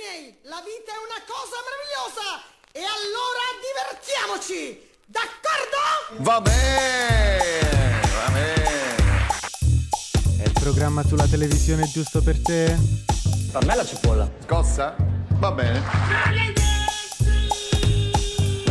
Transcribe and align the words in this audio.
miei, 0.00 0.34
la 0.44 0.62
vita 0.64 0.96
è 0.96 1.00
una 1.04 1.20
cosa 1.28 1.60
meravigliosa 1.60 2.40
e 2.72 2.80
allora 2.80 3.44
divertiamoci! 3.60 4.88
D'accordo? 5.04 6.24
Va 6.24 6.40
bene, 6.40 8.00
va 8.14 8.30
bene. 8.32 8.96
È 10.38 10.44
il 10.44 10.52
programma 10.52 11.04
sulla 11.04 11.26
televisione 11.26 11.86
giusto 11.90 12.22
per 12.22 12.40
te? 12.40 12.78
Per 13.52 13.64
me 13.66 13.76
la 13.76 13.84
cipolla. 13.84 14.30
Scossa? 14.44 14.96
Va 15.32 15.50
bene. 15.50 15.82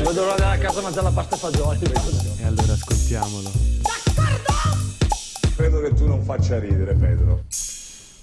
Vedo 0.01 0.21
l'ora 0.21 0.35
di 0.35 0.41
andare 0.41 0.55
a 0.55 0.57
casa 0.57 0.79
a 0.79 0.81
mangiare 0.81 1.03
la 1.03 1.11
pasta 1.11 1.35
e 1.35 1.37
fagioli. 1.37 1.79
E 2.39 2.45
allora 2.45 2.73
ascoltiamolo. 2.73 3.51
Credo 5.55 5.81
che 5.81 5.93
tu 5.93 6.07
non 6.07 6.23
faccia 6.23 6.57
ridere, 6.57 6.95
Pedro. 6.95 7.43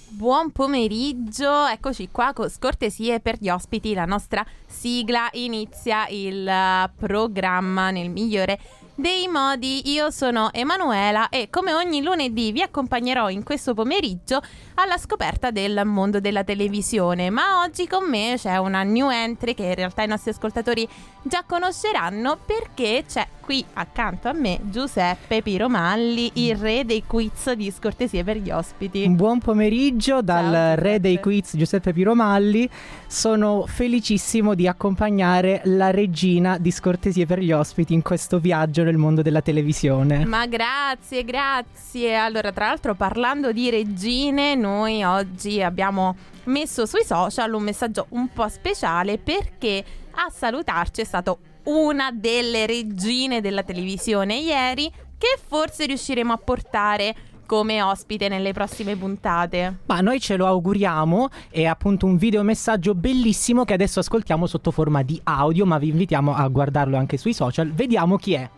Buon 0.09 0.51
pomeriggio, 0.51 1.65
eccoci 1.65 2.07
qua 2.09 2.31
con 2.33 2.49
scortesie 2.49 3.19
per 3.19 3.35
gli 3.39 3.49
ospiti, 3.49 3.93
la 3.93 4.05
nostra 4.05 4.43
sigla 4.65 5.27
inizia 5.33 6.07
il 6.07 6.47
eh, 6.47 6.89
programma 6.95 7.91
nel 7.91 8.09
migliore 8.09 8.57
dei 8.97 9.27
modi. 9.27 9.91
Io 9.91 10.09
sono 10.09 10.49
Emanuela 10.51 11.29
e 11.29 11.49
come 11.51 11.73
ogni 11.73 12.01
lunedì 12.01 12.51
vi 12.51 12.63
accompagnerò 12.63 13.29
in 13.29 13.43
questo 13.43 13.75
pomeriggio 13.75 14.41
alla 14.73 14.97
scoperta 14.97 15.51
del 15.51 15.83
mondo 15.85 16.19
della 16.19 16.43
televisione, 16.43 17.29
ma 17.29 17.61
oggi 17.61 17.87
con 17.87 18.09
me 18.09 18.33
c'è 18.37 18.57
una 18.57 18.81
new 18.83 19.09
entry 19.09 19.53
che 19.53 19.65
in 19.65 19.75
realtà 19.75 20.03
i 20.03 20.07
nostri 20.07 20.31
ascoltatori 20.31 20.87
già 21.21 21.43
conosceranno 21.45 22.37
perché 22.43 23.03
c'è 23.07 23.27
qui 23.47 23.63
accanto 23.73 24.27
a 24.27 24.33
me 24.33 24.59
Giuseppe 24.63 25.41
Piromalli, 25.41 26.31
il 26.33 26.57
re 26.57 26.83
dei 26.83 27.03
quiz 27.07 27.53
di 27.53 27.71
scortesie 27.71 28.23
per 28.23 28.37
gli 28.37 28.51
ospiti. 28.51 29.07
Buon 29.07 29.39
pomeriggio 29.39 30.21
dal 30.21 30.51
Ciao, 30.51 30.75
re 30.75 30.99
dei 30.99 31.19
quiz 31.19 31.55
Giuseppe 31.55 31.93
Piromalli. 31.93 32.69
Sono 33.07 33.63
felicissimo 33.65 34.53
di 34.53 34.67
accompagnare 34.67 35.61
la 35.65 35.91
regina 35.91 36.57
di 36.57 36.71
scortesie 36.71 37.25
per 37.25 37.39
gli 37.39 37.53
ospiti 37.53 37.93
in 37.93 38.01
questo 38.01 38.39
viaggio 38.39 38.83
nel 38.87 38.97
mondo 38.97 39.21
della 39.21 39.41
televisione. 39.41 40.25
Ma 40.25 40.45
grazie, 40.47 41.23
grazie. 41.23 42.15
Allora, 42.15 42.51
tra 42.51 42.67
l'altro, 42.67 42.95
parlando 42.95 43.51
di 43.51 43.69
regine, 43.69 44.55
noi 44.55 45.03
oggi 45.03 45.61
abbiamo 45.61 46.15
messo 46.45 46.85
sui 46.85 47.03
social 47.03 47.53
un 47.53 47.63
messaggio 47.63 48.07
un 48.09 48.29
po' 48.29 48.47
speciale 48.47 49.17
perché 49.17 49.83
a 50.11 50.29
salutarci 50.29 51.01
è 51.01 51.03
stato 51.03 51.39
una 51.63 52.11
delle 52.11 52.65
regine 52.65 53.41
della 53.41 53.63
televisione 53.63 54.37
ieri 54.37 54.89
che 55.17 55.37
forse 55.45 55.85
riusciremo 55.85 56.31
a 56.31 56.37
portare 56.37 57.15
come 57.47 57.81
ospite 57.81 58.27
nelle 58.27 58.53
prossime 58.53 58.95
puntate. 58.95 59.79
Ma 59.85 60.01
noi 60.01 60.19
ce 60.19 60.35
lo 60.35 60.45
auguriamo, 60.45 61.29
è 61.49 61.65
appunto 61.65 62.05
un 62.05 62.17
videomessaggio 62.17 62.93
bellissimo 62.93 63.65
che 63.65 63.73
adesso 63.73 63.99
ascoltiamo 63.99 64.45
sotto 64.45 64.69
forma 64.69 65.01
di 65.01 65.19
audio, 65.23 65.65
ma 65.65 65.79
vi 65.79 65.87
invitiamo 65.87 66.35
a 66.35 66.47
guardarlo 66.47 66.97
anche 66.97 67.17
sui 67.17 67.33
social. 67.33 67.71
Vediamo 67.71 68.17
chi 68.17 68.33
è. 68.33 68.49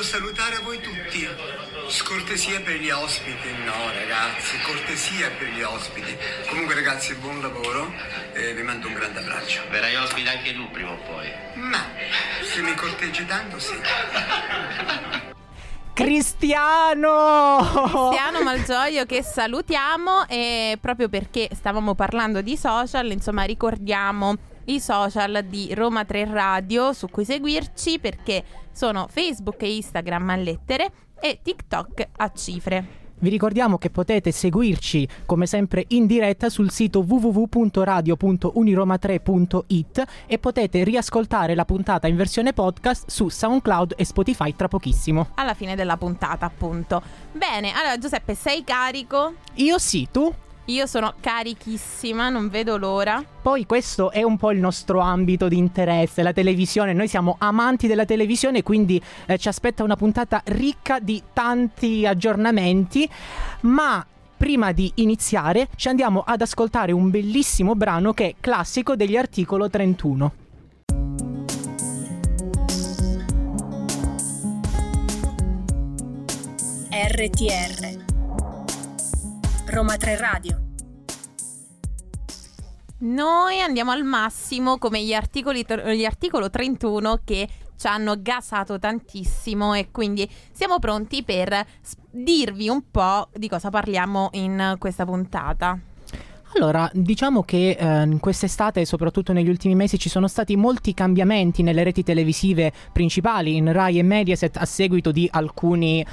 Voglio 0.00 0.12
salutare 0.12 0.56
a 0.56 0.60
voi 0.60 0.80
tutti. 0.80 1.28
Scortesia 1.88 2.62
per 2.62 2.76
gli 2.76 2.88
ospiti, 2.88 3.52
no 3.66 3.92
ragazzi, 3.92 4.58
cortesia 4.62 5.30
per 5.36 5.48
gli 5.48 5.60
ospiti. 5.60 6.16
Comunque 6.48 6.74
ragazzi, 6.74 7.14
buon 7.16 7.42
lavoro 7.42 7.92
e 8.32 8.54
vi 8.54 8.62
mando 8.62 8.86
un 8.86 8.94
grande 8.94 9.18
abbraccio. 9.18 9.60
Verrai 9.68 9.96
ospite 9.96 10.30
anche 10.30 10.54
tu 10.54 10.70
prima 10.70 10.92
o 10.92 10.96
poi. 11.06 11.30
Ma 11.52 11.84
se 12.42 12.62
mi 12.62 12.74
corteggi 12.76 13.26
tanto 13.26 13.58
sì. 13.58 13.74
Cristiano! 15.92 17.58
Cristiano 17.60 18.42
Malgioglio 18.42 19.04
che 19.04 19.22
salutiamo 19.22 20.26
e 20.28 20.78
proprio 20.80 21.10
perché 21.10 21.50
stavamo 21.52 21.94
parlando 21.94 22.40
di 22.40 22.56
social, 22.56 23.10
insomma 23.10 23.42
ricordiamo 23.42 24.34
i 24.70 24.80
social 24.80 25.44
di 25.48 25.74
Roma 25.74 26.04
3 26.04 26.26
Radio 26.26 26.92
su 26.92 27.08
cui 27.08 27.24
seguirci 27.24 27.98
perché 27.98 28.44
sono 28.72 29.08
Facebook 29.10 29.62
e 29.62 29.74
Instagram 29.76 30.30
a 30.30 30.36
lettere 30.36 30.92
e 31.20 31.40
TikTok 31.42 32.08
a 32.16 32.32
cifre. 32.32 32.98
Vi 33.22 33.28
ricordiamo 33.28 33.76
che 33.76 33.90
potete 33.90 34.32
seguirci 34.32 35.06
come 35.26 35.44
sempre 35.46 35.84
in 35.88 36.06
diretta 36.06 36.48
sul 36.48 36.70
sito 36.70 37.04
www.radio.uniroma3.it 37.06 40.04
e 40.26 40.38
potete 40.38 40.82
riascoltare 40.84 41.54
la 41.54 41.66
puntata 41.66 42.06
in 42.06 42.16
versione 42.16 42.54
podcast 42.54 43.10
su 43.10 43.28
SoundCloud 43.28 43.92
e 43.96 44.06
Spotify 44.06 44.56
tra 44.56 44.68
pochissimo. 44.68 45.32
Alla 45.34 45.52
fine 45.52 45.76
della 45.76 45.98
puntata, 45.98 46.46
appunto. 46.46 47.02
Bene, 47.32 47.74
allora 47.74 47.98
Giuseppe, 47.98 48.34
sei 48.34 48.64
carico? 48.64 49.34
Io 49.56 49.78
sì, 49.78 50.08
tu? 50.10 50.32
Io 50.66 50.86
sono 50.86 51.14
carichissima, 51.20 52.28
non 52.28 52.48
vedo 52.48 52.76
l'ora. 52.76 53.24
Poi 53.42 53.66
questo 53.66 54.10
è 54.12 54.22
un 54.22 54.36
po' 54.36 54.52
il 54.52 54.58
nostro 54.58 55.00
ambito 55.00 55.48
di 55.48 55.56
interesse, 55.56 56.22
la 56.22 56.32
televisione. 56.32 56.92
Noi 56.92 57.08
siamo 57.08 57.36
amanti 57.38 57.86
della 57.86 58.04
televisione, 58.04 58.62
quindi 58.62 59.02
eh, 59.26 59.38
ci 59.38 59.48
aspetta 59.48 59.82
una 59.82 59.96
puntata 59.96 60.42
ricca 60.44 61.00
di 61.00 61.22
tanti 61.32 62.06
aggiornamenti, 62.06 63.08
ma 63.62 64.04
prima 64.36 64.72
di 64.72 64.90
iniziare 64.96 65.68
ci 65.76 65.88
andiamo 65.88 66.22
ad 66.24 66.40
ascoltare 66.40 66.92
un 66.92 67.10
bellissimo 67.10 67.74
brano 67.74 68.12
che 68.12 68.28
è 68.28 68.34
classico 68.40 68.94
degli 68.94 69.16
articolo 69.16 69.68
31. 69.68 70.32
RTR 76.92 78.09
Roma 79.72 79.96
3 79.96 80.16
Radio 80.16 80.60
Noi 82.98 83.60
andiamo 83.60 83.92
al 83.92 84.02
massimo 84.02 84.78
come 84.78 85.04
gli 85.04 85.12
articoli 85.12 85.64
gli 85.94 86.04
articolo 86.04 86.50
31 86.50 87.20
che 87.24 87.48
ci 87.76 87.86
hanno 87.86 88.20
gasato 88.20 88.80
tantissimo 88.80 89.74
e 89.74 89.90
quindi 89.92 90.28
siamo 90.50 90.80
pronti 90.80 91.22
per 91.22 91.64
dirvi 92.10 92.68
un 92.68 92.90
po' 92.90 93.28
di 93.32 93.48
cosa 93.48 93.70
parliamo 93.70 94.30
in 94.32 94.74
questa 94.78 95.04
puntata. 95.04 95.78
Allora, 96.56 96.90
diciamo 96.92 97.44
che 97.44 97.76
eh, 97.78 98.02
in 98.02 98.18
quest'estate 98.18 98.80
e 98.80 98.84
soprattutto 98.84 99.32
negli 99.32 99.48
ultimi 99.48 99.76
mesi 99.76 100.00
ci 100.00 100.08
sono 100.08 100.26
stati 100.26 100.56
molti 100.56 100.94
cambiamenti 100.94 101.62
nelle 101.62 101.84
reti 101.84 102.02
televisive 102.02 102.72
principali, 102.92 103.56
in 103.56 103.72
Rai 103.72 104.00
e 104.00 104.02
Mediaset, 104.02 104.56
a 104.56 104.64
seguito 104.64 105.12
di 105.12 105.28
alcuni, 105.30 106.04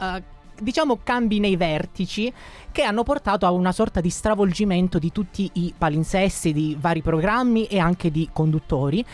eh, 0.00 0.22
diciamo, 0.60 0.98
cambi 1.02 1.38
nei 1.38 1.56
vertici 1.56 2.32
che 2.70 2.82
hanno 2.82 3.02
portato 3.02 3.46
a 3.46 3.50
una 3.50 3.72
sorta 3.72 4.00
di 4.00 4.10
stravolgimento 4.10 4.98
di 4.98 5.12
tutti 5.12 5.48
i 5.54 5.72
palinsesti, 5.76 6.52
di 6.52 6.76
vari 6.78 7.02
programmi 7.02 7.66
e 7.66 7.78
anche 7.78 8.10
di 8.10 8.28
conduttori. 8.32 9.04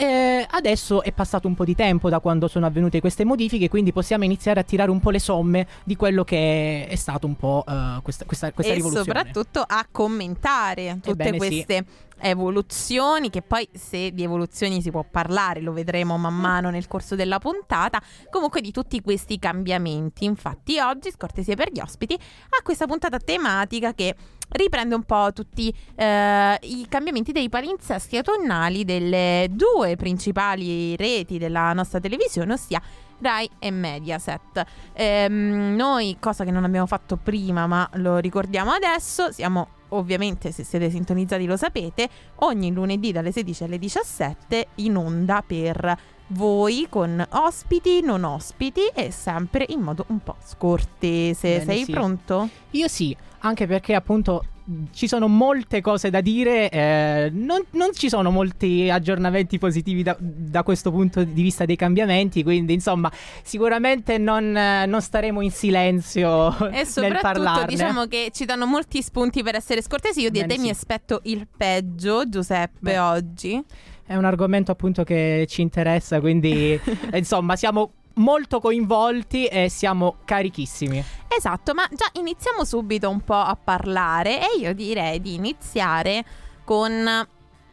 Eh, 0.00 0.46
adesso 0.48 1.02
è 1.02 1.10
passato 1.10 1.48
un 1.48 1.56
po' 1.56 1.64
di 1.64 1.74
tempo 1.74 2.08
da 2.08 2.20
quando 2.20 2.46
sono 2.46 2.66
avvenute 2.66 3.00
queste 3.00 3.24
modifiche, 3.24 3.68
quindi 3.68 3.92
possiamo 3.92 4.22
iniziare 4.22 4.60
a 4.60 4.62
tirare 4.62 4.92
un 4.92 5.00
po' 5.00 5.10
le 5.10 5.18
somme 5.18 5.66
di 5.82 5.96
quello 5.96 6.22
che 6.22 6.86
è 6.86 6.94
stato 6.94 7.26
un 7.26 7.34
po' 7.34 7.64
eh, 7.66 7.98
questa, 8.00 8.24
questa, 8.24 8.52
questa 8.52 8.74
e 8.74 8.76
rivoluzione. 8.76 9.18
soprattutto 9.18 9.64
a 9.66 9.84
commentare 9.90 11.00
tutte 11.02 11.10
Ebbene 11.10 11.32
sì. 11.32 11.36
queste 11.38 11.84
evoluzioni 12.20 13.28
che 13.28 13.42
poi 13.42 13.68
se 13.72 14.12
di 14.12 14.22
evoluzioni 14.22 14.80
si 14.80 14.92
può 14.92 15.04
parlare 15.08 15.60
lo 15.60 15.72
vedremo 15.72 16.16
man 16.16 16.34
mano 16.34 16.70
nel 16.70 16.86
corso 16.86 17.14
della 17.14 17.38
puntata 17.38 18.00
comunque 18.30 18.60
di 18.60 18.72
tutti 18.72 19.00
questi 19.00 19.38
cambiamenti 19.38 20.24
infatti 20.24 20.80
oggi 20.80 21.12
scortesia 21.12 21.54
per 21.54 21.70
gli 21.70 21.78
ospiti 21.78 22.14
ha 22.14 22.62
questa 22.62 22.86
puntata 22.86 23.18
tematica 23.18 23.94
che 23.94 24.16
riprende 24.48 24.94
un 24.94 25.02
po' 25.02 25.32
tutti 25.32 25.74
eh, 25.94 26.58
i 26.62 26.86
cambiamenti 26.88 27.32
dei 27.32 27.48
palinsesti 27.48 28.16
autunnali 28.16 28.84
delle 28.84 29.48
due 29.50 29.96
principali 29.96 30.96
reti 30.96 31.38
della 31.38 31.72
nostra 31.72 32.00
televisione 32.00 32.52
ossia 32.52 32.80
Rai 33.20 33.48
e 33.58 33.70
Mediaset. 33.70 34.64
Ehm, 34.92 35.74
noi, 35.74 36.16
cosa 36.20 36.44
che 36.44 36.50
non 36.50 36.64
abbiamo 36.64 36.86
fatto 36.86 37.16
prima, 37.16 37.66
ma 37.66 37.88
lo 37.94 38.18
ricordiamo 38.18 38.70
adesso, 38.70 39.32
siamo 39.32 39.68
ovviamente, 39.88 40.52
se 40.52 40.64
siete 40.64 40.90
sintonizzati 40.90 41.46
lo 41.46 41.56
sapete, 41.56 42.08
ogni 42.36 42.72
lunedì 42.72 43.12
dalle 43.12 43.32
16 43.32 43.64
alle 43.64 43.78
17 43.78 44.66
in 44.76 44.96
onda 44.96 45.42
per 45.46 45.98
voi 46.28 46.86
con 46.88 47.24
ospiti, 47.30 48.00
non 48.02 48.24
ospiti 48.24 48.82
e 48.94 49.10
sempre 49.10 49.64
in 49.68 49.80
modo 49.80 50.04
un 50.08 50.20
po' 50.20 50.36
scortese. 50.44 51.58
Bene, 51.58 51.64
Sei 51.64 51.84
sì. 51.84 51.92
pronto? 51.92 52.48
Io 52.72 52.88
sì, 52.88 53.16
anche 53.40 53.66
perché 53.66 53.94
appunto 53.94 54.44
ci 54.92 55.08
sono 55.08 55.28
molte 55.28 55.80
cose 55.80 56.10
da 56.10 56.20
dire, 56.20 56.68
eh, 56.68 57.30
non, 57.32 57.64
non 57.70 57.94
ci 57.94 58.10
sono 58.10 58.30
molti 58.30 58.90
aggiornamenti 58.90 59.58
positivi 59.58 60.02
da, 60.02 60.14
da 60.18 60.62
questo 60.62 60.90
punto 60.90 61.24
di 61.24 61.40
vista 61.42 61.64
dei 61.64 61.76
cambiamenti, 61.76 62.42
quindi 62.42 62.74
insomma 62.74 63.10
sicuramente 63.42 64.18
non, 64.18 64.54
eh, 64.54 64.84
non 64.84 65.00
staremo 65.00 65.40
in 65.40 65.50
silenzio 65.50 66.54
E 66.70 66.86
nel 66.96 67.18
parlarne. 67.20 67.66
diciamo 67.66 68.04
che 68.06 68.30
ci 68.32 68.44
danno 68.44 68.66
molti 68.66 69.00
spunti 69.00 69.42
per 69.42 69.54
essere 69.54 69.80
scortesi. 69.80 70.20
Io 70.20 70.30
di 70.30 70.40
te 70.40 70.58
mi 70.58 70.64
sì. 70.64 70.70
aspetto 70.70 71.20
il 71.24 71.46
peggio, 71.54 72.28
Giuseppe, 72.28 72.78
Beh. 72.80 72.98
oggi. 72.98 73.64
È 74.08 74.16
un 74.16 74.24
argomento 74.24 74.72
appunto 74.72 75.04
che 75.04 75.44
ci 75.50 75.60
interessa, 75.60 76.18
quindi 76.18 76.80
insomma 77.12 77.56
siamo 77.56 77.90
molto 78.14 78.58
coinvolti 78.58 79.44
e 79.44 79.68
siamo 79.68 80.16
carichissimi. 80.24 81.04
Esatto, 81.28 81.74
ma 81.74 81.86
già 81.90 82.06
iniziamo 82.14 82.64
subito 82.64 83.10
un 83.10 83.20
po' 83.20 83.34
a 83.34 83.54
parlare 83.62 84.40
e 84.40 84.58
io 84.60 84.72
direi 84.72 85.20
di 85.20 85.34
iniziare 85.34 86.24
con... 86.64 87.28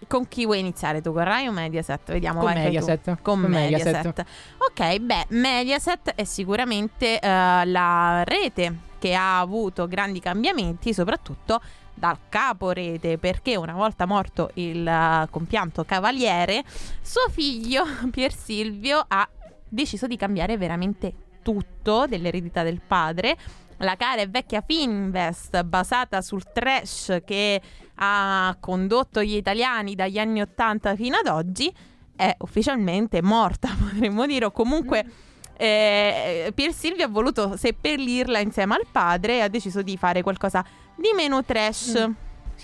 Con 0.07 0.27
chi 0.27 0.45
vuoi 0.45 0.59
iniziare 0.59 1.01
tu? 1.01 1.13
Con 1.13 1.23
Rai 1.23 1.47
o 1.47 1.51
Mediaset? 1.53 2.11
Vediamo. 2.11 2.41
Con 2.41 2.53
vai. 2.53 2.63
Mediaset. 2.63 3.05
Con, 3.05 3.17
Con 3.21 3.39
Mediaset. 3.39 3.85
Mediaset. 3.85 4.25
Ok, 4.57 4.99
beh, 4.99 5.25
Mediaset 5.29 6.13
è 6.15 6.25
sicuramente 6.25 7.17
eh, 7.17 7.27
la 7.65 8.23
rete 8.25 8.79
che 8.99 9.15
ha 9.15 9.39
avuto 9.39 9.87
grandi 9.87 10.19
cambiamenti, 10.19 10.93
soprattutto 10.93 11.61
dal 11.95 12.17
capo 12.29 12.71
rete, 12.71 13.17
perché 13.17 13.55
una 13.55 13.73
volta 13.73 14.05
morto 14.05 14.51
il 14.55 14.85
eh, 14.85 15.27
compianto 15.31 15.83
cavaliere, 15.85 16.63
suo 17.01 17.27
figlio 17.29 17.83
Pier 18.11 18.33
Silvio 18.33 19.03
ha 19.07 19.27
deciso 19.67 20.05
di 20.05 20.17
cambiare 20.17 20.57
veramente 20.57 21.13
tutto 21.41 22.05
dell'eredità 22.07 22.63
del 22.63 22.81
padre. 22.85 23.37
La 23.79 23.95
cara 23.95 24.21
e 24.21 24.27
vecchia 24.27 24.63
Finvest, 24.65 25.63
basata 25.63 26.21
sul 26.21 26.43
trash 26.51 27.21
che 27.25 27.61
ha 27.95 28.55
condotto 28.59 29.21
gli 29.21 29.35
italiani 29.35 29.95
dagli 29.95 30.17
anni 30.17 30.41
80 30.41 30.95
fino 30.95 31.17
ad 31.17 31.27
oggi, 31.27 31.73
è 32.15 32.33
ufficialmente 32.39 33.21
morta, 33.21 33.69
potremmo 33.77 34.25
dire, 34.25 34.45
o 34.45 34.51
comunque 34.51 35.05
eh, 35.57 36.51
Pier 36.53 36.73
Silvio 36.73 37.05
ha 37.05 37.09
voluto 37.09 37.55
seppellirla 37.57 38.39
insieme 38.39 38.75
al 38.75 38.85
padre 38.91 39.37
e 39.37 39.41
ha 39.41 39.47
deciso 39.47 39.81
di 39.81 39.97
fare 39.97 40.21
qualcosa 40.21 40.65
di 40.95 41.11
meno 41.15 41.43
trash. 41.43 41.91
Sì, 41.91 42.13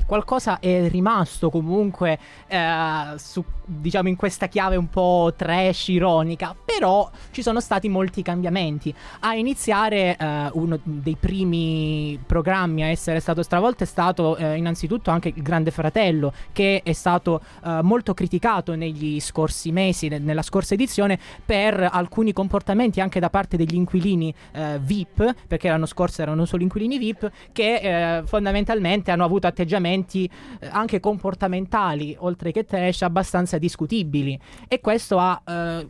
Qualcosa 0.06 0.60
è 0.60 0.88
rimasto 0.90 1.50
comunque, 1.50 2.18
eh, 2.48 3.14
su- 3.18 3.44
diciamo 3.66 4.10
in 4.10 4.16
questa 4.16 4.48
chiave 4.48 4.76
un 4.76 4.90
po' 4.90 5.34
trash, 5.36 5.90
ironica, 5.90 6.56
però 6.64 7.10
ci 7.32 7.42
sono 7.42 7.60
stati 7.60 7.90
molti 7.90 8.22
cambiamenti. 8.22 8.94
A 9.22 9.36
iniziare 9.36 10.16
eh, 10.18 10.50
uno 10.54 10.80
dei 10.84 11.18
primi 11.20 12.20
programmi 12.26 12.84
a 12.84 12.88
essere 12.88 13.20
stato 13.20 13.44
stravolto 13.44 13.84
è 13.84 13.88
stato 13.88 14.38
eh, 14.38 14.56
innanzitutto 14.56 15.12
anche 15.12 15.32
il 15.34 15.42
Grande 15.42 15.72
Fratello, 15.72 16.34
che 16.52 16.82
è 16.84 16.94
stato 16.94 17.42
eh, 17.64 17.82
molto 17.82 18.14
criticato 18.14 18.76
negli 18.76 19.20
scorsi 19.20 19.72
mesi, 19.72 20.08
ne- 20.08 20.20
nella 20.20 20.42
scorsa 20.42 20.74
edizione, 20.74 21.20
per 21.46 21.88
alcuni 21.92 22.34
comportamenti 22.34 23.02
anche 23.02 23.20
da 23.20 23.30
parte 23.30 23.58
degli 23.58 23.76
inquilini 23.76 24.34
eh, 24.54 24.80
VIP, 24.82 25.36
perché 25.48 25.70
l'anno 25.70 25.86
scorso 25.86 26.22
erano 26.22 26.46
solo 26.46 26.64
inquilini 26.64 26.98
VIP, 26.98 27.32
che 27.52 28.18
eh, 28.18 28.24
fondamentalmente 28.26 29.12
hanno 29.12 29.24
avuto 29.24 29.48
atteggiamenti 29.48 29.81
eh, 29.90 30.30
anche 30.70 31.00
comportamentali, 31.00 32.16
oltre 32.20 32.52
che 32.52 32.66
trash, 32.66 33.02
abbastanza 33.02 33.58
discutibili. 33.58 34.40
E 34.68 34.80
questo 34.80 35.18
ha 35.18 35.42
eh, 35.46 35.88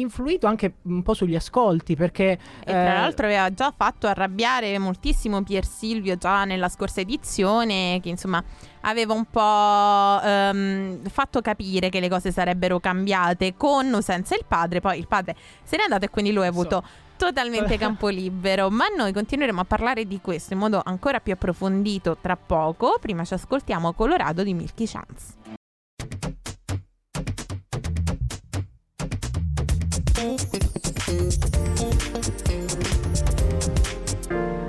influito 0.00 0.46
anche 0.46 0.74
un 0.82 1.02
po' 1.02 1.14
sugli 1.14 1.34
ascolti, 1.34 1.96
perché... 1.96 2.30
E 2.30 2.38
tra 2.64 2.96
eh, 2.96 2.98
l'altro 3.00 3.26
aveva 3.26 3.52
già 3.52 3.72
fatto 3.76 4.06
arrabbiare 4.06 4.78
moltissimo 4.78 5.42
Pier 5.42 5.64
Silvio 5.64 6.16
già 6.16 6.44
nella 6.44 6.68
scorsa 6.68 7.00
edizione, 7.00 8.00
che 8.02 8.08
insomma 8.08 8.42
aveva 8.82 9.12
un 9.12 9.24
po' 9.24 10.20
ehm, 10.26 11.08
fatto 11.08 11.40
capire 11.40 11.88
che 11.88 12.00
le 12.00 12.08
cose 12.08 12.32
sarebbero 12.32 12.80
cambiate 12.80 13.54
con 13.56 13.92
o 13.92 14.00
senza 14.00 14.34
il 14.34 14.44
padre. 14.46 14.80
Poi 14.80 14.98
il 14.98 15.08
padre 15.08 15.36
se 15.62 15.76
n'è 15.76 15.82
andato 15.82 16.04
e 16.04 16.10
quindi 16.10 16.32
lui 16.32 16.44
ha 16.44 16.48
avuto 16.48 16.82
totalmente 17.18 17.76
campo 17.76 18.08
libero. 18.08 18.70
Ma 18.70 18.86
noi 18.96 19.12
continueremo 19.12 19.60
a 19.60 19.64
parlare 19.64 20.06
di 20.06 20.20
questo 20.22 20.54
in 20.54 20.60
modo 20.60 20.80
ancora 20.82 21.20
più 21.20 21.34
approfondito 21.34 22.16
tra 22.18 22.36
poco. 22.36 22.96
Prima 22.98 23.24
ci 23.24 23.34
ascoltiamo 23.34 23.92
Colorado 23.92 24.42
di 24.42 24.54
Milky 24.54 24.86
Chance. 24.86 25.34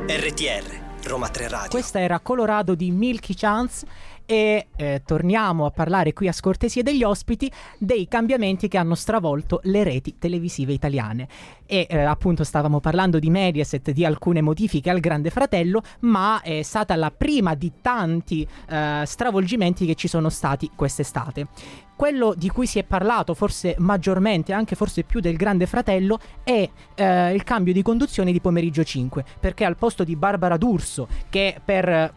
RTR, 0.07 1.07
Roma 1.07 1.29
3 1.29 1.47
Radio. 1.47 1.69
Questa 1.69 1.99
era 1.99 2.19
Colorado 2.19 2.75
di 2.75 2.91
Milky 2.91 3.35
Chance 3.35 3.85
e 4.29 4.67
eh, 4.75 5.01
torniamo 5.03 5.65
a 5.65 5.71
parlare 5.71 6.13
qui 6.13 6.27
a 6.27 6.31
scortesia 6.31 6.83
degli 6.83 7.01
ospiti 7.01 7.51
dei 7.79 8.07
cambiamenti 8.07 8.67
che 8.67 8.77
hanno 8.77 8.93
stravolto 8.93 9.59
le 9.63 9.83
reti 9.83 10.19
televisive 10.19 10.71
italiane. 10.71 11.27
E 11.65 11.87
eh, 11.89 11.97
appunto 11.97 12.43
stavamo 12.43 12.79
parlando 12.79 13.17
di 13.17 13.31
Mediaset, 13.31 13.89
di 13.89 14.05
alcune 14.05 14.43
modifiche 14.43 14.91
al 14.91 14.99
Grande 14.99 15.31
Fratello, 15.31 15.81
ma 16.01 16.41
è 16.41 16.61
stata 16.61 16.95
la 16.95 17.09
prima 17.09 17.55
di 17.55 17.71
tanti 17.81 18.47
eh, 18.69 19.01
stravolgimenti 19.03 19.87
che 19.87 19.95
ci 19.95 20.07
sono 20.07 20.29
stati 20.29 20.69
quest'estate. 20.75 21.47
Quello 21.95 22.35
di 22.37 22.49
cui 22.49 22.67
si 22.67 22.77
è 22.77 22.83
parlato 22.83 23.33
forse 23.33 23.77
maggiormente, 23.79 24.53
anche 24.53 24.75
forse 24.75 25.01
più 25.01 25.21
del 25.21 25.37
Grande 25.37 25.65
Fratello, 25.65 26.19
è 26.43 26.69
eh, 26.93 27.33
il 27.33 27.43
cambio 27.43 27.73
di 27.73 27.81
conduzione 27.81 28.31
di 28.31 28.39
pomeriggio 28.39 28.83
5, 28.83 29.25
perché 29.39 29.65
al 29.65 29.75
posto 29.75 30.03
di 30.03 30.15
Barbara 30.15 30.55
D'Urso, 30.55 31.07
che 31.31 31.59
per 31.65 32.13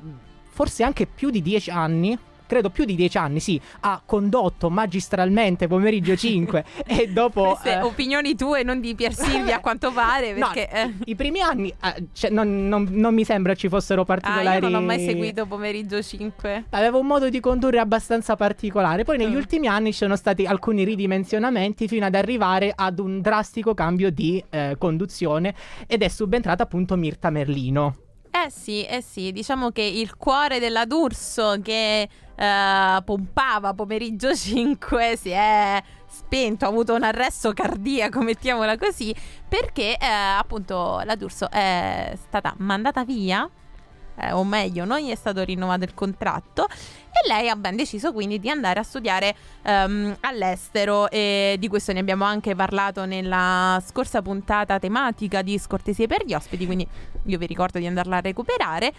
forse 0.63 0.85
anche 0.85 1.07
più 1.07 1.31
di 1.31 1.43
dieci 1.43 1.71
anni, 1.71 2.17
credo 2.47 2.71
più 2.71 2.85
di 2.85 2.95
dieci 2.95 3.19
anni, 3.19 3.41
sì, 3.41 3.61
ha 3.81 4.01
condotto 4.05 4.71
magistralmente 4.71 5.67
pomeriggio 5.67 6.15
5 6.15 6.65
e 6.87 7.09
dopo... 7.09 7.43
Queste 7.59 7.73
eh, 7.79 7.81
opinioni 7.83 8.37
tue, 8.37 8.63
non 8.63 8.79
di 8.79 8.95
Pier 8.95 9.13
Silvia, 9.13 9.57
a 9.57 9.59
quanto 9.61 9.91
pare, 9.91 10.35
No, 10.35 10.51
perché... 10.53 10.71
eh, 10.71 10.93
I 11.07 11.17
primi 11.17 11.41
anni 11.41 11.69
eh, 11.83 12.05
cioè, 12.13 12.31
non, 12.31 12.69
non- 12.69 12.87
non 12.91 13.13
mi 13.13 13.25
sembra 13.25 13.57
ci 13.57 13.69
fossero 13.69 14.03
Ah, 14.03 14.05
particolari... 14.05 14.63
io 14.63 14.69
non 14.71 14.81
ho 14.81 14.87
mai 14.87 15.05
seguito 15.05 15.47
pomeriggio 15.47 16.01
5. 16.01 16.67
Aveva 16.71 16.97
un 16.97 17.07
modo 17.07 17.29
di 17.29 17.41
condurre 17.41 17.81
abbastanza 17.81 18.37
particolare. 18.37 19.03
Poi 19.03 19.17
negli 19.17 19.33
Mm. 19.35 19.37
ultimi 19.37 19.67
anni 19.67 19.91
ci 19.91 19.99
sono 19.99 20.15
stati 20.15 20.45
alcuni 20.47 20.85
ridimensionamenti 20.85 21.89
fino 21.89 22.07
ad 22.07 22.15
arrivare 22.15 22.73
ad 22.73 23.01
un 23.01 23.21
drastico 23.21 23.75
cambio 23.75 24.13
di 24.13 24.45
eh, 24.51 24.77
conduzione 24.79 25.55
ed 25.89 26.03
è 26.03 26.09
subentrata 26.09 26.63
appunto 26.63 26.95
Mirta 26.95 27.31
Merlino. 27.31 27.97
Eh 28.35 28.51
sì, 28.51 28.83
eh 28.85 29.03
sì, 29.03 29.31
diciamo 29.31 29.71
che 29.71 29.83
il 29.83 30.17
cuore 30.17 30.59
della 30.59 30.87
D'Urso 30.87 31.57
che 31.63 32.09
eh, 32.35 33.03
pompava 33.05 33.75
pomeriggio 33.75 34.35
5 34.35 35.17
si 35.19 35.29
è 35.31 35.83
spento, 36.09 36.65
ha 36.65 36.69
avuto 36.69 36.95
un 36.95 37.03
arresto 37.03 37.53
cardiaco, 37.53 38.23
mettiamola 38.23 38.79
così, 38.79 39.15
perché 39.47 39.99
eh, 39.99 40.07
appunto 40.07 41.03
la 41.05 41.15
D'Urso 41.15 41.51
è 41.51 42.15
stata 42.17 42.55
mandata 42.59 43.05
via, 43.05 43.49
eh, 44.17 44.33
o 44.33 44.45
meglio, 44.45 44.85
non 44.85 44.99
gli 44.99 45.11
è 45.11 45.15
stato 45.15 45.43
rinnovato 45.43 45.85
il 45.85 45.95
contratto 45.95 46.67
e 46.67 47.29
lei 47.29 47.49
ha 47.49 47.57
ben 47.57 47.77
deciso 47.77 48.13
quindi 48.13 48.39
di 48.39 48.49
andare 48.49 48.81
a 48.81 48.83
studiare 48.83 49.35
ehm, 49.63 50.17
all'estero 50.21 51.11
e 51.11 51.57
di 51.59 51.69
questo 51.69 51.93
ne 51.93 52.01
abbiamo 52.01 52.25
anche 52.25 52.55
parlato 52.55 53.05
nella 53.05 53.83
scorsa 53.85 54.23
puntata 54.23 54.79
tematica 54.79 55.43
di 55.43 55.59
Scortesie 55.59 56.07
per 56.07 56.25
gli 56.25 56.35
ospiti, 56.35 56.67
quindi 56.67 56.87
io 57.25 57.39
vi 57.39 57.47
ricordo 57.47 57.79
di 57.79 57.87
andarla 57.87 58.17
a 58.17 58.21
recuperare. 58.21 58.93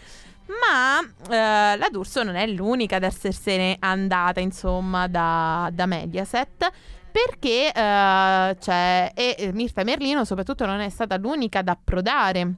Ma 0.45 0.99
eh, 0.99 1.77
la 1.77 1.87
D'Urso 1.89 2.21
non 2.21 2.35
è 2.35 2.45
l'unica 2.47 2.97
ad 2.97 3.03
essersene 3.03 3.77
andata, 3.79 4.41
insomma, 4.41 5.07
da, 5.07 5.69
da 5.71 5.85
Mediaset. 5.85 6.69
Perché 7.11 7.71
eh, 7.71 8.57
c'è. 8.59 9.11
E 9.13 9.35
eh, 9.37 9.53
Mirta 9.53 9.83
Merlino, 9.83 10.25
soprattutto, 10.25 10.65
non 10.65 10.81
è 10.81 10.89
stata 10.89 11.15
l'unica 11.17 11.59
ad 11.59 11.69
approdare 11.69 12.55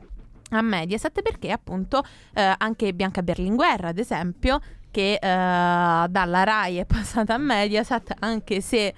a 0.52 0.62
Mediaset 0.62 1.22
perché 1.22 1.52
appunto 1.52 2.04
eh, 2.34 2.54
anche 2.58 2.94
Bianca 2.94 3.22
Berlinguer 3.24 3.86
ad 3.86 3.98
esempio 3.98 4.60
che 4.92 5.14
eh, 5.16 5.20
dalla 5.20 6.44
Rai 6.44 6.78
è 6.78 6.86
passata 6.88 7.34
a 7.34 7.38
Mediaset 7.38 8.14
anche 8.20 8.62
se 8.62 8.94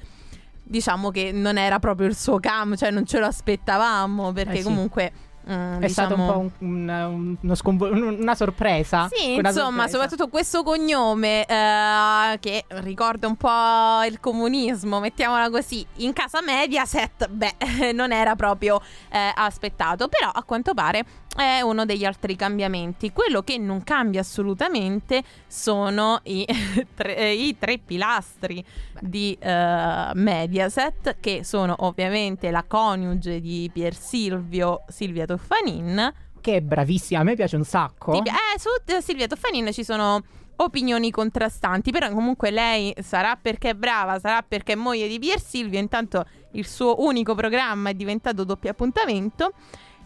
diciamo 0.64 1.12
che 1.12 1.32
non 1.32 1.58
era 1.58 1.80
proprio 1.80 2.08
il 2.08 2.16
suo 2.16 2.40
cam 2.40 2.76
cioè 2.76 2.92
non 2.92 3.06
ce 3.06 3.20
lo 3.20 3.28
aspettavamo 3.28 4.34
perché 4.34 4.56
Eh 4.56 4.58
sì. 4.58 4.64
comunque 4.64 5.12
mm, 5.50 5.82
È 5.82 5.88
stato 5.88 6.16
un 6.16 6.20
diciamo- 6.20 6.34
po' 6.34 6.52
un- 6.66 6.90
un- 6.90 7.36
uno 7.42 7.56
sconvo- 7.56 7.90
un- 7.90 8.18
una 8.20 8.36
sorpresa. 8.36 9.08
sì, 9.10 9.38
Una 9.38 9.48
insomma, 9.50 9.70
sorpresa. 9.88 9.88
soprattutto 9.92 10.28
questo 10.28 10.64
cognome 10.64 11.46
eh, 11.46 12.38
che 12.42 12.66
ricorda 12.68 13.28
un 13.28 13.38
po' 13.38 14.04
il 14.06 14.20
comunismo, 14.20 15.00
mettiamola 15.00 15.50
così, 15.50 15.86
in 15.98 16.12
casa 16.12 16.42
Mediaset, 16.42 17.30
beh, 17.30 17.56
non 17.96 18.12
era 18.12 18.36
proprio 18.36 18.82
eh, 19.10 19.32
aspettato, 19.34 20.10
però 20.10 20.30
a 20.30 20.44
quanto 20.44 20.74
pare 20.74 21.06
è 21.38 21.62
uno 21.62 21.86
degli 21.86 22.04
altri 22.04 22.36
cambiamenti. 22.36 23.12
Quello 23.12 23.42
che 23.44 23.58
non 23.58 23.84
cambia 23.84 24.22
assolutamente 24.22 25.24
sono 25.46 26.20
i, 26.24 26.46
tre, 26.96 27.16
eh, 27.16 27.34
i 27.34 27.58
tre 27.58 27.78
pilastri 27.78 28.64
di 29.00 29.38
eh, 29.40 30.12
Mediaset, 30.14 31.18
che 31.20 31.44
sono 31.44 31.76
ovviamente 31.80 32.50
la 32.50 32.64
coniuge 32.68 33.40
di 33.40 33.70
Pier 33.72 33.96
Silvio, 33.96 34.84
Silvia 34.88 35.26
Toffanin. 35.26 36.14
Che 36.42 36.56
è 36.56 36.62
bravissima, 36.62 37.20
a 37.20 37.24
me 37.24 37.36
piace 37.36 37.56
un 37.56 37.66
sacco. 37.66 38.12
Ti 38.14 38.30
eh, 38.30 38.60
su 38.60 38.70
eh, 38.86 39.02
Silvia 39.02 39.28
Toffanin 39.28 39.72
ci 39.72 39.84
sono 39.84 40.24
opinioni 40.58 41.12
contrastanti, 41.12 41.92
però 41.92 42.10
comunque 42.10 42.50
lei 42.50 42.94
sarà 43.02 43.38
perché 43.40 43.72
è 43.72 43.74
brava, 43.76 44.20
sarà 44.20 44.42
perché 44.42 44.74
è 44.74 44.76
moglie 44.76 45.08
di 45.08 45.20
Pier 45.20 45.40
Silvio, 45.40 45.80
intanto 45.80 46.26
il 46.54 46.66
suo 46.66 47.04
unico 47.04 47.36
programma 47.36 47.90
è 47.90 47.94
diventato 47.94 48.44
doppio 48.44 48.72
appuntamento 48.72 49.54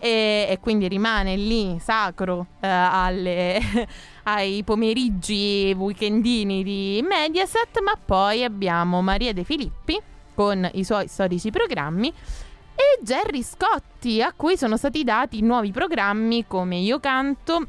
e, 0.03 0.47
e 0.49 0.57
quindi 0.59 0.87
rimane 0.87 1.35
lì 1.35 1.77
sacro 1.79 2.47
eh, 2.59 2.67
alle- 2.67 3.61
ai 4.23 4.63
pomeriggi 4.63 5.75
weekendini 5.77 6.63
di 6.63 7.05
Mediaset, 7.07 7.79
ma 7.81 7.93
poi 8.03 8.43
abbiamo 8.43 9.01
Maria 9.03 9.31
De 9.31 9.43
Filippi 9.43 9.99
con 10.33 10.67
i 10.73 10.83
suoi 10.83 11.07
storici 11.07 11.51
programmi 11.51 12.07
e 12.09 12.99
Jerry 13.03 13.43
Scotti, 13.43 14.23
a 14.23 14.33
cui 14.35 14.57
sono 14.57 14.75
stati 14.75 15.03
dati 15.03 15.41
nuovi 15.41 15.71
programmi 15.71 16.47
come 16.47 16.77
Io 16.77 16.99
canto 16.99 17.67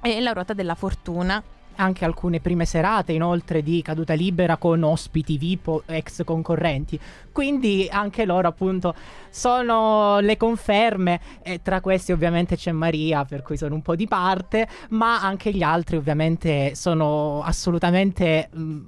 e 0.00 0.20
La 0.20 0.32
ruota 0.32 0.54
della 0.54 0.74
fortuna. 0.74 1.42
Anche 1.76 2.04
alcune 2.04 2.40
prime 2.40 2.64
serate 2.64 3.12
inoltre 3.12 3.62
di 3.62 3.82
caduta 3.82 4.14
libera 4.14 4.56
con 4.56 4.82
ospiti 4.82 5.38
VIP 5.38 5.82
ex 5.86 6.24
concorrenti. 6.24 6.98
Quindi 7.32 7.88
anche 7.90 8.24
loro 8.24 8.48
appunto 8.48 8.94
sono 9.30 10.18
le 10.20 10.36
conferme 10.36 11.20
e 11.42 11.60
tra 11.62 11.80
questi 11.80 12.12
ovviamente 12.12 12.56
c'è 12.56 12.72
Maria 12.72 13.24
per 13.24 13.42
cui 13.42 13.56
sono 13.56 13.74
un 13.74 13.82
po' 13.82 13.94
di 13.94 14.06
parte, 14.06 14.66
ma 14.90 15.20
anche 15.20 15.52
gli 15.52 15.62
altri 15.62 15.96
ovviamente 15.96 16.74
sono 16.74 17.42
assolutamente 17.42 18.48
mh, 18.52 18.80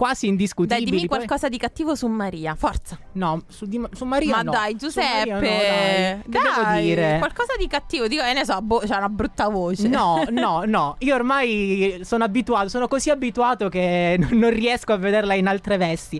quasi 0.00 0.20
Dai, 0.24 0.30
indiscutibili. 0.30 0.84
dimmi 0.86 0.98
Poi- 1.00 1.08
qualcosa 1.08 1.50
di 1.50 1.58
cattivo 1.58 1.94
su 1.94 2.06
Maria, 2.06 2.54
forza. 2.54 2.98
No, 3.12 3.42
su, 3.48 3.66
di- 3.66 3.84
su 3.92 4.06
Maria 4.06 4.36
Ma 4.36 4.42
no. 4.42 4.50
dai, 4.50 4.74
Giuseppe, 4.74 5.28
no, 5.30 5.40
dai. 5.40 6.22
Che 6.22 6.22
devo 6.30 6.62
dai, 6.62 6.82
dire? 6.84 7.16
qualcosa 7.18 7.52
di 7.58 7.66
cattivo, 7.66 8.08
dico, 8.08 8.22
eh, 8.22 8.32
ne 8.32 8.46
so, 8.46 8.58
boh, 8.62 8.80
c'ha 8.86 8.96
una 8.96 9.10
brutta 9.10 9.48
voce. 9.48 9.88
No, 9.88 10.24
no, 10.32 10.62
no, 10.64 10.96
io 11.00 11.14
ormai 11.14 12.00
sono 12.02 12.24
abituato, 12.24 12.70
sono 12.70 12.88
così 12.88 13.10
abituato 13.10 13.68
che 13.68 14.16
non 14.30 14.48
riesco 14.48 14.94
a 14.94 14.96
vederla 14.96 15.34
in 15.34 15.46
altre 15.46 15.76
vesti. 15.76 16.18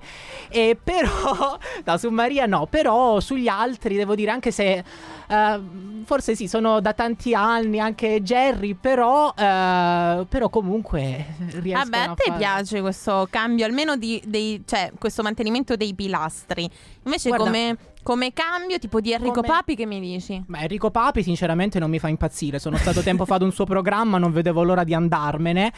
E 0.51 0.77
però, 0.83 1.57
no, 1.83 1.97
su 1.97 2.11
Maria 2.11 2.45
no, 2.45 2.67
però 2.67 3.19
sugli 3.21 3.49
altri 3.49 3.97
devo 3.97 4.15
dire, 4.15 4.31
anche 4.31 4.51
se 4.51 4.85
eh, 5.27 5.61
forse 6.05 6.35
sì, 6.35 6.49
sono 6.49 6.81
da 6.81 6.93
tanti 6.93 7.35
anni 7.35 7.79
anche 7.79 8.21
Jerry, 8.23 8.75
però, 8.75 9.33
eh, 9.35 10.27
però 10.29 10.49
comunque 10.51 11.25
riescono 11.61 11.91
Vabbè, 11.91 12.11
a 12.11 12.15
te 12.15 12.25
fare- 12.27 12.39
piace 12.39 12.81
questo 12.83 13.27
cambio, 13.31 13.65
almeno 13.71 13.97
di, 13.97 14.21
dei, 14.27 14.63
cioè, 14.67 14.93
questo 14.99 15.23
mantenimento 15.23 15.77
dei 15.77 15.95
pilastri. 15.95 16.69
Invece, 17.05 17.29
Guarda- 17.29 17.47
come, 17.47 17.77
come 18.03 18.33
cambio, 18.33 18.79
tipo 18.79 19.01
di 19.01 19.13
Enrico 19.13 19.41
Come- 19.41 19.47
Papi, 19.47 19.77
che 19.77 19.87
mi 19.87 20.01
dici? 20.01 20.43
Beh, 20.47 20.61
Enrico 20.61 20.91
Papi 20.91 21.23
sinceramente 21.23 21.79
non 21.79 21.89
mi 21.89 21.99
fa 21.99 22.09
impazzire, 22.09 22.59
sono 22.59 22.77
stato 22.77 23.01
tempo 23.01 23.25
fa 23.25 23.37
ad 23.37 23.43
un 23.43 23.53
suo 23.53 23.65
programma, 23.65 24.19
non 24.19 24.33
vedevo 24.33 24.63
l'ora 24.63 24.85
di 24.85 24.93
andarmene, 24.93 25.73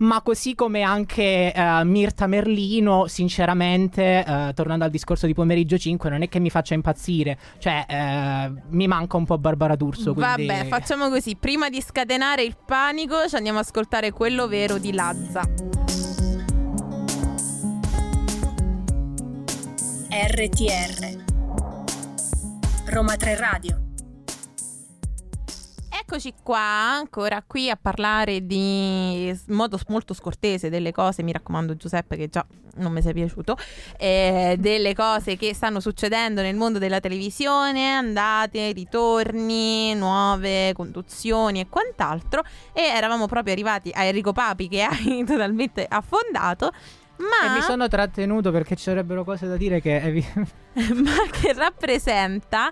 ma 0.00 0.20
così 0.22 0.54
come 0.54 0.82
anche 0.82 1.52
eh, 1.52 1.84
Mirta 1.84 2.26
Merlino, 2.26 3.06
sinceramente, 3.06 4.24
eh, 4.26 4.52
tornando 4.54 4.84
al 4.84 4.90
discorso 4.90 5.26
di 5.26 5.34
pomeriggio 5.34 5.78
5, 5.78 6.10
non 6.10 6.22
è 6.22 6.28
che 6.28 6.40
mi 6.40 6.50
faccia 6.50 6.74
impazzire, 6.74 7.38
cioè 7.58 7.86
eh, 7.88 8.52
mi 8.68 8.86
manca 8.86 9.16
un 9.16 9.24
po' 9.24 9.38
Barbara 9.38 9.76
D'Urso. 9.76 10.12
Quindi... 10.12 10.46
Vabbè, 10.46 10.66
facciamo 10.66 11.08
così. 11.08 11.36
Prima 11.36 11.68
di 11.68 11.80
scatenare 11.80 12.42
il 12.42 12.56
panico, 12.64 13.28
ci 13.28 13.36
andiamo 13.36 13.58
a 13.58 13.62
ascoltare 13.62 14.10
quello 14.10 14.48
vero 14.48 14.78
di 14.78 14.92
Lazza. 14.92 16.05
RTR 20.18 21.24
Roma 22.86 23.16
3 23.16 23.36
Radio. 23.36 23.80
Eccoci 25.90 26.32
qua, 26.42 26.58
ancora 26.58 27.44
qui 27.46 27.68
a 27.68 27.76
parlare 27.76 28.46
di 28.46 29.38
modo 29.48 29.78
molto 29.88 30.14
scortese 30.14 30.70
delle 30.70 30.90
cose, 30.90 31.22
mi 31.22 31.32
raccomando 31.32 31.76
Giuseppe 31.76 32.16
che 32.16 32.30
già 32.30 32.46
non 32.76 32.92
mi 32.92 33.02
sei 33.02 33.12
piaciuto, 33.12 33.58
eh, 33.98 34.56
delle 34.58 34.94
cose 34.94 35.36
che 35.36 35.52
stanno 35.52 35.80
succedendo 35.80 36.40
nel 36.40 36.56
mondo 36.56 36.78
della 36.78 37.00
televisione, 37.00 37.92
andate, 37.92 38.72
ritorni, 38.72 39.94
nuove 39.94 40.72
conduzioni 40.72 41.60
e 41.60 41.68
quant'altro. 41.68 42.42
E 42.72 42.80
eravamo 42.80 43.26
proprio 43.26 43.52
arrivati 43.52 43.90
a 43.92 44.04
Enrico 44.04 44.32
Papi 44.32 44.68
che 44.68 44.80
hai 44.82 45.24
totalmente 45.28 45.84
affondato. 45.86 46.72
Ma, 47.18 47.46
E 47.46 47.54
mi 47.54 47.62
sono 47.62 47.88
trattenuto 47.88 48.50
perché 48.50 48.76
ci 48.76 48.84
sarebbero 48.84 49.24
cose 49.24 49.46
da 49.46 49.56
dire 49.56 49.80
che... 49.80 50.24
ma 50.74 51.30
che 51.30 51.52
rappresenta 51.52 52.70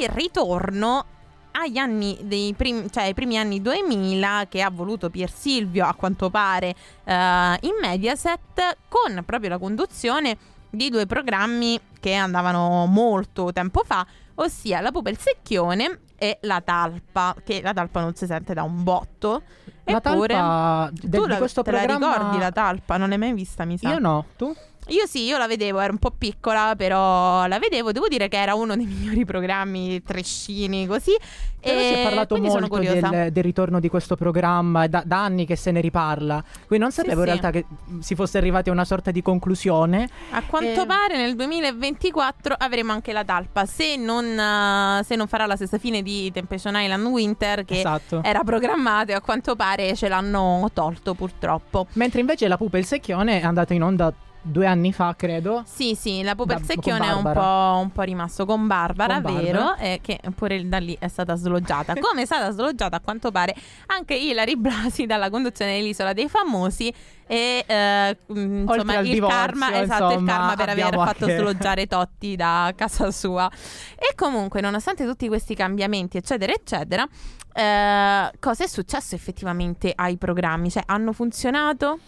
il 0.00 0.08
ritorno 0.08 1.04
agli 1.52 1.78
anni 1.78 2.18
dei 2.22 2.52
primi, 2.54 2.90
cioè 2.90 3.04
ai 3.04 3.14
primi 3.14 3.38
anni 3.38 3.62
2000 3.62 4.46
che 4.48 4.62
ha 4.62 4.70
voluto 4.70 5.10
Pier 5.10 5.30
Silvio 5.30 5.86
a 5.86 5.94
quanto 5.94 6.28
pare 6.28 6.74
eh, 7.04 7.58
in 7.60 7.72
Mediaset 7.80 8.76
con 8.88 9.22
proprio 9.24 9.50
la 9.50 9.58
conduzione 9.58 10.36
di 10.68 10.90
due 10.90 11.06
programmi 11.06 11.80
che 11.98 12.14
andavano 12.14 12.86
molto 12.86 13.52
tempo 13.52 13.82
fa, 13.84 14.06
ossia 14.34 14.80
La 14.80 14.90
Pupa 14.90 15.08
e 15.08 15.12
il 15.12 15.18
Secchione 15.18 16.00
e 16.18 16.38
La 16.42 16.60
Talpa, 16.60 17.34
che 17.44 17.60
la 17.62 17.72
Talpa 17.72 18.00
non 18.00 18.14
si 18.14 18.26
sente 18.26 18.54
da 18.54 18.62
un 18.62 18.82
botto. 18.82 19.42
La 19.84 19.98
Eppure, 19.98 20.34
talpa 20.34 20.90
de- 20.92 21.16
tu 21.18 21.26
la, 21.26 21.36
questo 21.36 21.62
te 21.62 21.70
programma... 21.70 22.06
la 22.08 22.12
ricordi 22.14 22.38
la 22.38 22.50
Talpa? 22.50 22.96
Non 22.96 23.08
l'hai 23.08 23.18
mai 23.18 23.32
vista, 23.32 23.64
mi 23.64 23.78
sa. 23.78 23.90
Io 23.90 23.98
no, 23.98 24.24
tu? 24.36 24.54
Io 24.88 25.06
sì, 25.06 25.24
io 25.24 25.36
la 25.36 25.46
vedevo, 25.48 25.80
era 25.80 25.90
un 25.90 25.98
po' 25.98 26.12
piccola, 26.16 26.74
però 26.76 27.46
la 27.46 27.58
vedevo. 27.58 27.92
Devo 27.92 28.08
dire 28.08 28.28
che 28.28 28.36
era 28.40 28.54
uno 28.54 28.76
dei 28.76 28.86
migliori 28.86 29.24
programmi 29.24 30.02
trescini 30.02 30.86
così. 30.86 31.14
Però 31.58 31.80
si 31.80 31.84
è 31.94 32.02
parlato 32.04 32.36
molto 32.36 32.78
del, 32.78 33.30
del 33.32 33.42
ritorno 33.42 33.80
di 33.80 33.88
questo 33.88 34.14
programma, 34.14 34.86
da, 34.86 35.02
da 35.04 35.24
anni 35.24 35.46
che 35.46 35.56
se 35.56 35.72
ne 35.72 35.80
riparla. 35.80 36.44
Quindi 36.68 36.84
non 36.84 36.92
sapevo 36.92 37.22
in 37.22 37.26
sì. 37.26 37.26
realtà 37.26 37.50
che 37.50 37.64
si 37.98 38.14
fosse 38.14 38.38
arrivati 38.38 38.68
a 38.68 38.72
una 38.72 38.84
sorta 38.84 39.10
di 39.10 39.20
conclusione. 39.20 40.08
A 40.30 40.44
quanto 40.44 40.82
Eh. 40.82 40.86
pare 40.86 41.16
nel 41.16 41.34
2024 41.34 42.54
avremo 42.56 42.92
anche 42.92 43.12
la 43.12 43.24
talpa. 43.24 43.66
Se 43.66 43.96
non, 43.96 44.24
eh, 44.38 45.02
se 45.02 45.16
non 45.16 45.26
farà 45.26 45.46
la 45.46 45.56
stessa 45.56 45.78
fine 45.78 46.02
di 46.02 46.30
Temptation 46.30 46.76
Island 46.76 47.04
Winter, 47.06 47.64
che 47.64 47.78
Esatto. 47.78 48.22
era 48.22 48.44
programmato, 48.44 49.10
e 49.10 49.14
a 49.14 49.20
quanto 49.20 49.56
pare 49.56 49.96
ce 49.96 50.06
l'hanno 50.06 50.70
tolto 50.72 51.14
purtroppo. 51.14 51.88
Mentre 51.94 52.20
invece 52.20 52.46
la 52.46 52.56
pupa 52.56 52.76
e 52.76 52.80
il 52.80 52.86
secchione 52.86 53.40
è 53.40 53.44
andata 53.44 53.74
in 53.74 53.82
onda 53.82 54.12
due 54.46 54.66
anni 54.66 54.92
fa, 54.92 55.14
credo. 55.16 55.62
Sì, 55.66 55.94
sì, 55.94 56.22
la 56.22 56.34
Pupa 56.34 56.54
il 56.54 56.64
Secchione 56.64 57.06
è 57.08 57.12
un 57.12 57.32
po', 57.32 57.80
un 57.80 57.90
po' 57.90 58.02
rimasto 58.02 58.46
con 58.46 58.66
Barbara, 58.66 59.20
Con 59.20 59.34
vero? 59.34 59.58
Barbara. 59.58 59.76
E 59.78 60.00
che 60.00 60.20
pure 60.34 60.66
da 60.68 60.78
lì 60.78 60.96
è 60.98 61.08
stata 61.08 61.34
sloggiata. 61.34 61.94
Come 62.00 62.22
è 62.22 62.24
stata 62.24 62.50
sloggiata, 62.50 62.96
a 62.96 63.00
quanto 63.00 63.30
pare, 63.30 63.54
anche 63.86 64.14
Ilari 64.14 64.56
Blasi 64.56 65.06
dalla 65.06 65.30
conduzione 65.30 65.76
dell'Isola 65.76 66.12
dei 66.12 66.28
Famosi. 66.28 66.92
E 67.26 67.64
eh, 67.66 68.16
mh, 68.26 68.66
insomma, 68.68 68.98
il 68.98 69.10
divorzio, 69.10 69.36
karma, 69.36 69.80
esatto, 69.80 70.04
il 70.04 70.20
insomma, 70.20 70.32
karma 70.32 70.54
per 70.54 70.68
aver 70.68 70.94
fatto 70.94 71.24
anche- 71.24 71.36
sloggiare 71.36 71.86
Totti 71.88 72.36
da 72.36 72.72
casa 72.76 73.10
sua. 73.10 73.50
E 73.96 74.14
comunque, 74.14 74.60
nonostante 74.60 75.04
tutti 75.04 75.26
questi 75.26 75.54
cambiamenti, 75.54 76.16
eccetera, 76.18 76.52
eccetera, 76.52 77.06
eh, 77.52 78.30
cosa 78.38 78.64
è 78.64 78.68
successo 78.68 79.14
effettivamente 79.16 79.92
ai 79.94 80.16
programmi? 80.16 80.70
Cioè, 80.70 80.84
hanno 80.86 81.12
funzionato? 81.12 81.98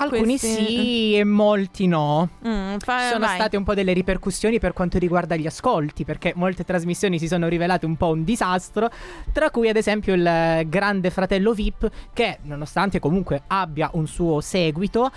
Alcuni 0.00 0.38
Questi- 0.38 0.64
sì 0.66 1.14
e 1.16 1.24
molti 1.24 1.86
no. 1.86 2.26
Mm, 2.46 2.76
fa- 2.78 3.10
sono 3.10 3.26
vai. 3.26 3.34
state 3.36 3.56
un 3.58 3.64
po' 3.64 3.74
delle 3.74 3.92
ripercussioni 3.92 4.58
per 4.58 4.72
quanto 4.72 4.98
riguarda 4.98 5.36
gli 5.36 5.46
ascolti, 5.46 6.04
perché 6.04 6.32
molte 6.36 6.64
trasmissioni 6.64 7.18
si 7.18 7.28
sono 7.28 7.48
rivelate 7.48 7.84
un 7.84 7.96
po' 7.96 8.08
un 8.08 8.24
disastro, 8.24 8.88
tra 9.32 9.50
cui 9.50 9.68
ad 9.68 9.76
esempio 9.76 10.14
il 10.14 10.66
Grande 10.68 11.10
Fratello 11.10 11.52
VIP, 11.52 11.90
che 12.14 12.38
nonostante 12.42 12.98
comunque 12.98 13.42
abbia 13.48 13.90
un 13.92 14.06
suo 14.06 14.40
seguito, 14.40 15.10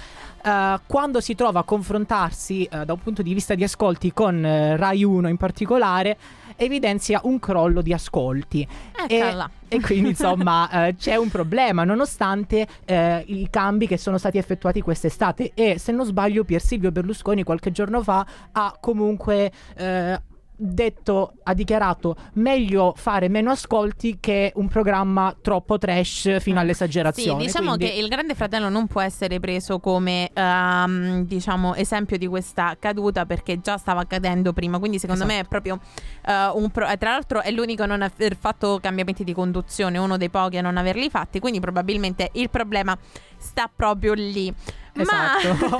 eh, 0.44 0.80
quando 0.86 1.22
si 1.22 1.34
trova 1.34 1.62
a 1.62 1.64
confrontarsi 1.64 2.66
eh, 2.66 2.84
da 2.84 2.92
un 2.92 3.00
punto 3.00 3.22
di 3.22 3.34
vista 3.34 3.56
di 3.56 3.64
ascolti 3.64 4.12
con 4.12 4.44
eh, 4.46 4.76
Rai 4.76 5.04
1 5.06 5.30
in 5.30 5.38
particolare, 5.38 6.18
evidenzia 6.56 7.22
un 7.24 7.40
crollo 7.40 7.82
di 7.82 7.94
ascolti. 7.94 8.68
Eccola. 9.08 9.50
E 9.68 9.80
quindi 9.82 10.10
insomma 10.10 10.70
eh, 10.88 10.96
c'è 10.96 11.16
un 11.16 11.30
problema 11.30 11.84
nonostante 11.84 12.68
eh, 12.86 13.24
i 13.28 13.48
cambi 13.50 13.88
che 13.88 13.98
sono 13.98 14.18
stati 14.18 14.38
effettuati 14.38 14.82
quest'estate 14.82 15.52
e 15.56 15.80
se 15.80 15.92
non 15.92 16.06
sbaglio 16.06 16.44
Pier 16.44 16.62
Silvio 16.62 16.92
Berlusconi 16.92 17.44
qualche 17.44 17.72
giorno 17.72 18.04
fa 18.04 18.26
ha 18.52 18.78
comunque 18.80 19.52
eh, 19.76 20.22
detto, 20.56 21.34
ha 21.44 21.54
dichiarato 21.54 22.16
meglio 22.34 22.94
fare 22.96 23.28
meno 23.28 23.52
ascolti 23.52 24.18
che 24.20 24.52
un 24.56 24.68
programma 24.68 25.36
troppo 25.42 25.78
trash 25.78 26.40
fino 26.40 26.58
Sì, 26.58 26.64
all'esagerazione. 26.64 27.44
diciamo 27.46 27.76
Quindi- 27.76 27.86
che 27.94 28.00
il 28.00 28.08
Grande 28.08 28.36
Fratello 28.36 28.70
non 28.70 28.88
può 28.88 29.02
essere 29.02 29.40
preso 29.40 29.80
come 29.80 30.30
ehm, 30.34 31.26
diciamo 31.26 31.76
esempio 31.76 32.18
di 32.18 32.28
questa 32.28 32.76
caduta 32.80 33.26
perché 33.26 33.60
già 33.60 33.78
stava 33.78 34.06
cadendo 34.06 34.54
prima, 34.54 34.80
quindi 34.80 35.00
secondo 35.00 35.26
me 35.26 35.40
è 35.40 35.44
proprio 35.44 35.80
eh, 36.26 36.52
un 36.54 36.70
pro- 36.70 36.88
eh, 36.88 36.98
tra 36.98 37.12
l'altro 37.12 37.42
è 37.42 37.52
l'unico 37.52 37.84
a 37.84 37.88
non 37.88 38.02
aver 38.02 38.36
fatto 38.38 38.80
cambiamenti 38.82 39.24
di 39.24 39.34
conduzione, 39.34 39.98
uno 39.98 40.18
dei 40.18 40.30
pochi 40.30 40.58
a 40.58 40.62
non 40.62 40.78
averli 40.78 41.10
fatti, 41.10 41.40
quindi 41.40 41.60
probabilmente 41.60 42.30
il 42.34 42.50
problema 42.50 42.98
sta 43.38 43.70
proprio 43.74 44.14
lì. 44.14 44.54
Esatto. 44.94 45.70
Ma 45.70 45.78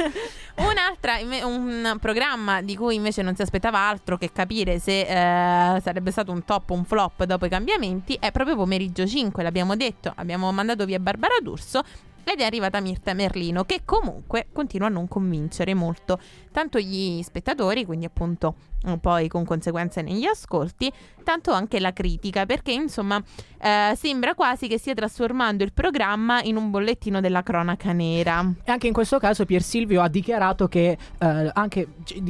un'altra, 0.70 1.18
un 1.46 1.98
programma 2.00 2.62
di 2.62 2.76
cui 2.76 2.96
invece 2.96 3.22
non 3.22 3.36
si 3.36 3.42
aspettava 3.42 3.80
altro 3.80 4.18
che 4.18 4.32
capire 4.32 4.80
se 4.80 5.02
eh, 5.02 5.82
sarebbe 5.82 6.12
stato 6.12 6.32
un 6.32 6.44
top 6.44 6.72
o 6.72 6.74
un 6.74 6.86
flop 6.86 7.24
dopo 7.26 7.46
i 7.46 7.50
cambiamenti 7.50 8.18
è 8.20 8.32
proprio 8.32 8.56
pomeriggio 8.56 9.06
5, 9.06 9.44
l'abbiamo 9.44 9.76
detto, 9.76 10.12
abbiamo 10.16 10.52
mandato 10.52 10.86
via 10.86 11.00
Barbara 11.00 11.36
D'Urso 11.42 11.84
ed 12.24 12.40
è 12.40 12.44
arrivata 12.44 12.80
Mirta 12.80 13.14
Merlino 13.14 13.66
che 13.66 13.82
comunque 13.84 14.48
continua 14.54 14.88
a 14.88 14.92
non 14.92 15.08
convincere 15.08 15.74
molto 15.74 16.20
tanto 16.52 16.80
gli 16.80 17.22
spettatori, 17.22 17.86
quindi 17.86 18.06
appunto 18.06 18.56
poi 19.00 19.28
con 19.28 19.46
conseguenze 19.46 20.02
negli 20.02 20.26
ascolti, 20.26 20.92
tanto 21.24 21.52
anche 21.52 21.80
la 21.80 21.94
critica, 21.94 22.46
perché 22.46 22.72
insomma 22.72 23.22
eh, 23.62 23.94
sembra 23.96 24.36
quasi 24.36 24.68
che 24.68 24.78
stia 24.78 24.94
trasformando 24.94 25.64
il 25.64 25.72
programma 25.74 26.42
in 26.42 26.58
un 26.58 26.70
bollettino 26.70 27.22
della 27.22 27.44
cronaca 27.44 27.92
nera. 27.94 28.54
E 28.64 28.72
anche 28.72 28.88
in 28.88 28.94
questo 28.94 29.20
caso 29.20 29.46
Pier 29.46 29.62
Silvio 29.62 30.02
ha 30.02 30.10
dichiarato 30.10 30.68
che, 30.68 30.98
eh, 31.18 31.52
anche, 31.54 31.88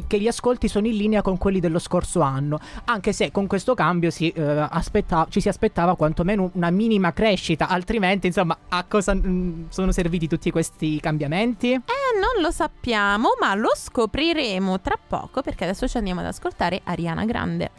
che 0.07 0.19
gli 0.19 0.27
ascolti 0.27 0.67
sono 0.67 0.88
in 0.88 0.95
linea 0.95 1.22
con 1.22 1.38
quelli 1.38 1.60
dello 1.60 1.79
scorso 1.79 2.22
anno, 2.22 2.60
anche 2.86 3.13
se 3.13 3.31
con 3.31 3.48
questo 3.48 3.74
cambio 3.74 4.12
si, 4.12 4.29
eh, 4.29 4.41
aspetta- 4.41 5.27
ci 5.29 5.41
si 5.41 5.50
aspettava 5.50 5.95
quantomeno 5.95 6.51
una 6.53 6.69
minima 6.69 7.13
crescita, 7.13 7.67
altrimenti 7.67 8.27
insomma 8.27 8.57
a 8.69 8.83
cosa 8.88 9.13
mh, 9.13 9.65
sono 9.69 9.91
serviti 9.91 10.27
tutti 10.27 10.51
questi 10.51 11.00
cambiamenti? 11.00 11.72
Eh, 11.74 11.81
non 12.33 12.41
lo 12.41 12.51
sappiamo, 12.51 13.29
ma 13.39 13.53
lo 13.53 13.71
scopriremo 13.75 14.81
tra 14.81 14.97
poco 14.97 15.41
perché 15.41 15.65
adesso 15.65 15.87
ci 15.87 15.97
andiamo 15.97 16.21
ad 16.21 16.27
ascoltare 16.27 16.81
Ariana 16.83 17.25
Grande. 17.25 17.71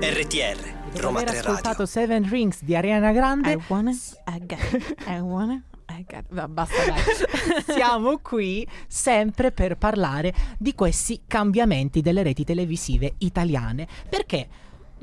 RTR 0.00 0.80
Dopo 0.92 1.00
Roma 1.00 1.20
aver 1.20 1.30
3 1.30 1.38
ascoltato 1.38 1.68
Radio 1.68 1.86
Seven 1.86 2.28
Rings 2.28 2.62
di 2.62 2.74
Ariana 2.74 3.12
Grande, 3.12 3.52
I 3.52 3.58
wanna, 3.68 3.90
I 3.90 4.46
get, 4.46 4.96
I 5.06 5.20
wanna. 5.20 5.62
Va, 6.30 6.48
basta 6.48 6.84
dai. 6.84 6.98
siamo 7.76 8.18
qui 8.18 8.66
sempre 8.88 9.52
per 9.52 9.76
parlare 9.76 10.34
di 10.58 10.74
questi 10.74 11.22
cambiamenti 11.26 12.00
delle 12.00 12.22
reti 12.22 12.44
televisive 12.44 13.14
italiane. 13.18 13.86
Perché 14.08 14.48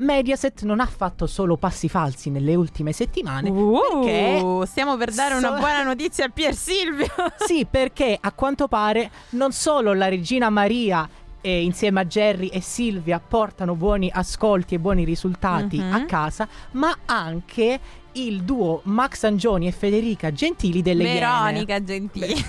Mediaset 0.00 0.62
non 0.62 0.80
ha 0.80 0.86
fatto 0.86 1.26
solo 1.26 1.56
passi 1.56 1.88
falsi 1.88 2.30
nelle 2.30 2.54
ultime 2.54 2.92
settimane. 2.92 3.50
perché 3.52 4.40
Uh, 4.42 4.64
stiamo 4.64 4.96
per 4.96 5.12
dare 5.12 5.34
una 5.34 5.48
so- 5.48 5.58
buona 5.58 5.82
notizia 5.82 6.24
a 6.26 6.28
Pier 6.28 6.54
Silvio. 6.54 7.06
Sì, 7.46 7.66
perché 7.70 8.16
a 8.20 8.32
quanto 8.32 8.66
pare 8.68 9.10
non 9.30 9.52
solo 9.52 9.92
la 9.92 10.08
regina 10.08 10.48
Maria 10.50 11.08
e 11.42 11.62
insieme 11.62 12.00
a 12.00 12.04
Jerry 12.04 12.48
e 12.48 12.60
Silvia 12.60 13.18
portano 13.18 13.74
buoni 13.74 14.10
ascolti 14.12 14.74
e 14.74 14.78
buoni 14.78 15.04
risultati 15.04 15.78
Mhm. 15.78 15.92
a 15.92 16.04
casa, 16.04 16.48
ma 16.72 16.94
anche 17.06 17.80
il 18.12 18.42
duo 18.42 18.80
Max 18.84 19.24
Angioni 19.24 19.66
e 19.66 19.72
Federica 19.72 20.32
Gentili 20.32 20.82
delle 20.82 21.04
Iene. 21.04 21.14
Veronica 21.20 21.82
Gentili. 21.82 22.34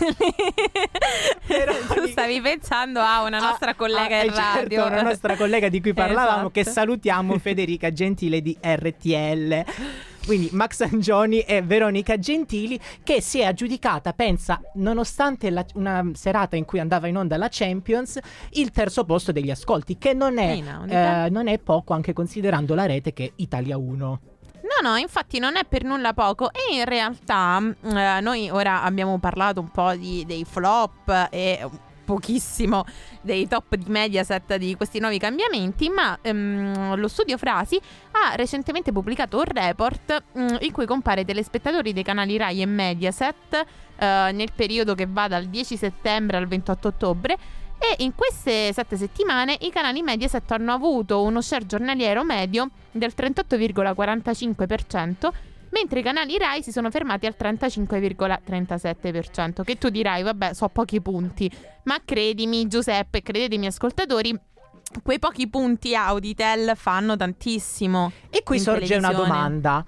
tu 1.93 2.07
stavi 2.07 2.41
pensando 2.41 2.99
a 2.99 3.23
una 3.23 3.39
nostra 3.39 3.71
Ah, 3.71 3.75
collega 3.75 4.19
ah, 4.19 4.23
in 4.23 4.29
eh, 4.31 4.33
certo, 4.33 4.59
radio. 4.59 4.85
una 4.85 5.01
nostra 5.01 5.35
collega 5.35 5.69
di 5.69 5.81
cui 5.81 5.93
parlavamo, 5.93 6.49
che 6.49 6.61
Esatto. 6.61 6.75
salutiamo, 6.79 7.37
Federica 7.37 7.91
Gentile 7.91 8.41
di 8.41 8.57
RTL. 8.61 9.63
Quindi 10.25 10.49
Max 10.51 10.81
Angioni 10.81 11.39
e 11.39 11.63
Veronica 11.63 12.17
Gentili 12.19 12.79
che 13.03 13.21
si 13.21 13.39
è 13.39 13.45
aggiudicata, 13.45 14.13
pensa, 14.13 14.61
nonostante 14.75 15.49
la- 15.49 15.65
una 15.73 16.03
serata 16.13 16.55
in 16.55 16.63
cui 16.65 16.79
andava 16.79 17.07
in 17.07 17.17
onda 17.17 17.37
la 17.37 17.47
Champions, 17.49 18.19
il 18.51 18.69
terzo 18.69 19.03
posto 19.03 19.31
degli 19.31 19.49
ascolti, 19.49 19.97
che 19.97 20.13
non 20.13 20.37
è, 20.37 20.51
Inaudita. 20.51 21.25
eh, 21.25 21.29
non 21.31 21.47
è 21.47 21.57
poco 21.57 21.93
anche 21.93 22.13
considerando 22.13 22.75
la 22.75 22.85
rete 22.85 23.13
che 23.13 23.25
è 23.25 23.31
Italia 23.37 23.77
1. 23.77 24.19
No, 24.79 24.89
no, 24.89 24.95
infatti 24.95 25.39
non 25.39 25.57
è 25.57 25.65
per 25.65 25.83
nulla 25.83 26.13
poco. 26.13 26.51
E 26.51 26.75
in 26.75 26.85
realtà 26.85 27.59
mm, 27.59 27.71
eh, 27.95 28.21
noi 28.21 28.49
ora 28.49 28.83
abbiamo 28.83 29.17
parlato 29.19 29.59
un 29.59 29.69
po' 29.69 29.93
di, 29.95 30.23
dei 30.25 30.45
flop 30.45 31.27
e 31.29 31.67
pochissimo 32.03 32.83
dei 33.21 33.47
top 33.47 33.75
di 33.75 33.89
Mediaset 33.89 34.55
di 34.55 34.75
questi 34.75 34.99
nuovi 34.99 35.17
cambiamenti, 35.17 35.89
ma 35.89 36.17
ehm, 36.21 36.95
lo 36.95 37.07
studio 37.07 37.37
Frasi 37.37 37.79
ha 38.11 38.35
recentemente 38.35 38.91
pubblicato 38.91 39.37
un 39.37 39.45
report 39.45 40.23
mm, 40.37 40.47
in 40.61 40.71
cui 40.71 40.85
compare 40.85 41.23
telespettatori 41.25 41.93
dei 41.93 42.03
canali 42.03 42.37
Rai 42.37 42.61
e 42.61 42.65
Mediaset 42.65 43.65
eh, 43.97 44.29
nel 44.33 44.51
periodo 44.53 44.95
che 44.95 45.07
va 45.07 45.27
dal 45.27 45.45
10 45.45 45.77
settembre 45.77 46.37
al 46.37 46.47
28 46.47 46.87
ottobre 46.87 47.37
e 47.81 47.95
in 48.03 48.13
queste 48.13 48.71
sette 48.73 48.95
settimane 48.95 49.57
i 49.61 49.71
canali 49.71 50.03
Mediaset 50.03 50.51
hanno 50.51 50.71
avuto 50.71 51.23
uno 51.23 51.41
share 51.41 51.65
giornaliero 51.65 52.23
medio 52.23 52.69
del 52.91 53.11
38,45%, 53.17 55.29
mentre 55.71 56.01
i 56.01 56.03
canali 56.03 56.37
Rai 56.37 56.61
si 56.61 56.71
sono 56.71 56.91
fermati 56.91 57.25
al 57.25 57.33
35,37%. 57.37 59.63
Che 59.63 59.77
tu 59.79 59.89
dirai, 59.89 60.21
vabbè, 60.21 60.53
so 60.53 60.67
pochi 60.67 61.01
punti, 61.01 61.49
ma 61.85 61.97
credimi 62.05 62.67
Giuseppe, 62.67 63.23
credetemi 63.23 63.65
ascoltatori, 63.65 64.39
quei 65.01 65.17
pochi 65.17 65.49
punti 65.49 65.95
Auditel 65.95 66.73
fanno 66.75 67.17
tantissimo. 67.17 68.11
E 68.29 68.43
qui 68.43 68.59
sorge 68.59 68.95
una 68.95 69.11
domanda. 69.11 69.83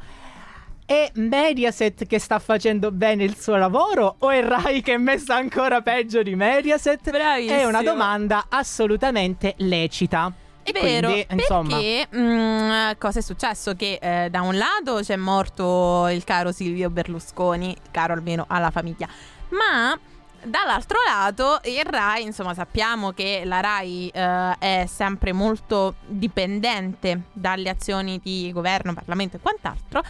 È 0.86 1.12
Mediaset 1.16 2.06
che 2.06 2.20
sta 2.20 2.40
facendo 2.40 2.92
bene 2.92 3.24
il 3.24 3.38
suo 3.38 3.56
lavoro 3.56 4.16
o 4.20 4.30
è 4.30 4.44
Rai 4.44 4.82
che 4.82 4.96
è 4.96 4.98
messa 4.98 5.36
ancora 5.36 5.82
peggio 5.82 6.22
di 6.22 6.36
Mediaset? 6.36 7.10
Bravissimo. 7.10 7.58
È 7.58 7.64
una 7.64 7.82
domanda 7.82 8.46
assolutamente 8.50 9.54
lecita. 9.60 10.32
È 10.62 10.72
vero, 10.72 11.10
quindi, 11.10 11.28
insomma, 11.32 11.78
perché 11.78 12.08
mm, 12.16 12.92
cosa 12.98 13.20
è 13.20 13.22
successo? 13.22 13.76
Che 13.76 14.00
eh, 14.02 14.30
da 14.30 14.42
un 14.42 14.58
lato 14.58 15.00
c'è 15.02 15.16
morto 15.16 16.08
il 16.08 16.24
caro 16.24 16.52
Silvio 16.52 16.90
Berlusconi, 16.90 17.76
caro 17.92 18.14
almeno 18.14 18.46
alla 18.48 18.72
famiglia, 18.72 19.08
ma 19.50 19.98
dall'altro 20.42 20.98
lato 21.06 21.60
il 21.66 21.84
Rai, 21.84 22.24
insomma 22.24 22.54
sappiamo 22.54 23.12
che 23.12 23.44
la 23.46 23.60
Rai 23.62 24.10
eh, 24.14 24.56
è 24.58 24.86
sempre 24.88 25.32
molto 25.32 25.96
dipendente 26.06 27.24
dalle 27.32 27.70
azioni 27.70 28.20
di 28.22 28.50
governo, 28.54 28.94
Parlamento 28.94 29.38
e 29.38 29.40
quant'altro. 29.40 30.02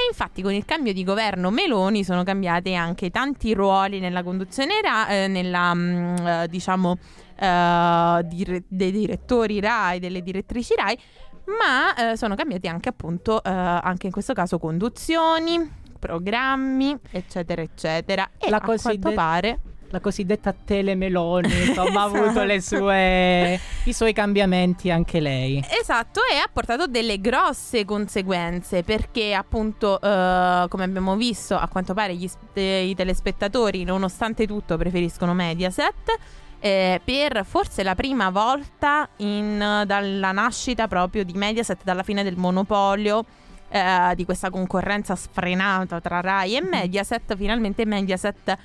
E 0.00 0.06
infatti 0.08 0.40
con 0.40 0.54
il 0.54 0.64
cambio 0.64 0.94
di 0.94 1.04
governo 1.04 1.50
Meloni 1.50 2.04
sono 2.04 2.22
cambiati 2.22 2.74
anche 2.74 3.10
tanti 3.10 3.52
ruoli 3.52 4.00
nella 4.00 4.22
conduzione 4.22 4.80
Ra- 4.80 5.06
eh, 5.08 5.26
nella 5.26 5.74
mm, 5.74 6.16
eh, 6.26 6.46
diciamo 6.48 6.96
eh, 7.38 8.20
dire- 8.24 8.62
dei 8.66 8.92
direttori 8.92 9.60
Rai, 9.60 9.98
delle 9.98 10.22
direttrici 10.22 10.74
Rai, 10.74 10.98
ma 11.44 12.12
eh, 12.12 12.16
sono 12.16 12.34
cambiati 12.34 12.66
anche 12.66 12.88
appunto 12.88 13.44
eh, 13.44 13.50
anche 13.50 14.06
in 14.06 14.12
questo 14.12 14.32
caso 14.32 14.58
conduzioni, 14.58 15.70
programmi, 15.98 16.96
eccetera, 17.10 17.60
eccetera. 17.60 18.30
E 18.38 18.48
La 18.48 18.56
a 18.56 18.60
quanto 18.60 19.12
pare 19.12 19.60
la 19.90 20.00
cosiddetta 20.00 20.54
telemeloni, 20.64 21.68
insomma, 21.68 22.02
ha 22.02 22.04
avuto 22.04 22.44
le 22.44 22.60
sue, 22.60 23.60
i 23.84 23.92
suoi 23.92 24.12
cambiamenti 24.12 24.90
anche 24.90 25.20
lei. 25.20 25.64
Esatto, 25.80 26.20
e 26.30 26.36
ha 26.36 26.48
portato 26.52 26.86
delle 26.86 27.20
grosse 27.20 27.84
conseguenze 27.84 28.82
perché 28.82 29.34
appunto, 29.34 30.00
eh, 30.00 30.66
come 30.68 30.84
abbiamo 30.84 31.16
visto, 31.16 31.56
a 31.56 31.66
quanto 31.68 31.92
pare 31.94 32.14
gli 32.14 32.28
eh, 32.54 32.86
i 32.86 32.94
telespettatori, 32.94 33.84
nonostante 33.84 34.46
tutto, 34.46 34.76
preferiscono 34.76 35.34
Mediaset. 35.34 36.18
eh, 36.62 37.00
per 37.02 37.44
forse 37.46 37.82
la 37.82 37.94
prima 37.94 38.28
volta 38.28 39.08
in- 39.16 39.82
dalla 39.86 40.32
nascita 40.32 40.88
proprio 40.88 41.24
di 41.24 41.32
Mediaset, 41.32 41.78
dalla 41.82 42.02
fine 42.02 42.22
del 42.22 42.36
monopolio, 42.36 43.24
eh, 43.70 44.12
di 44.14 44.24
questa 44.26 44.50
concorrenza 44.50 45.16
sfrenata 45.16 46.00
tra 46.00 46.20
Rai 46.20 46.56
e 46.56 46.60
Mediaset, 46.60 47.34
finalmente 47.36 47.86
Mediaset 47.86 48.58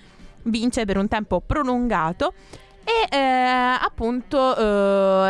vince 0.46 0.86
per 0.86 0.98
un 0.98 1.08
tempo 1.08 1.42
prolungato. 1.42 2.34
E 2.88 3.16
eh, 3.18 3.20
appunto 3.20 4.56
eh, 4.56 4.62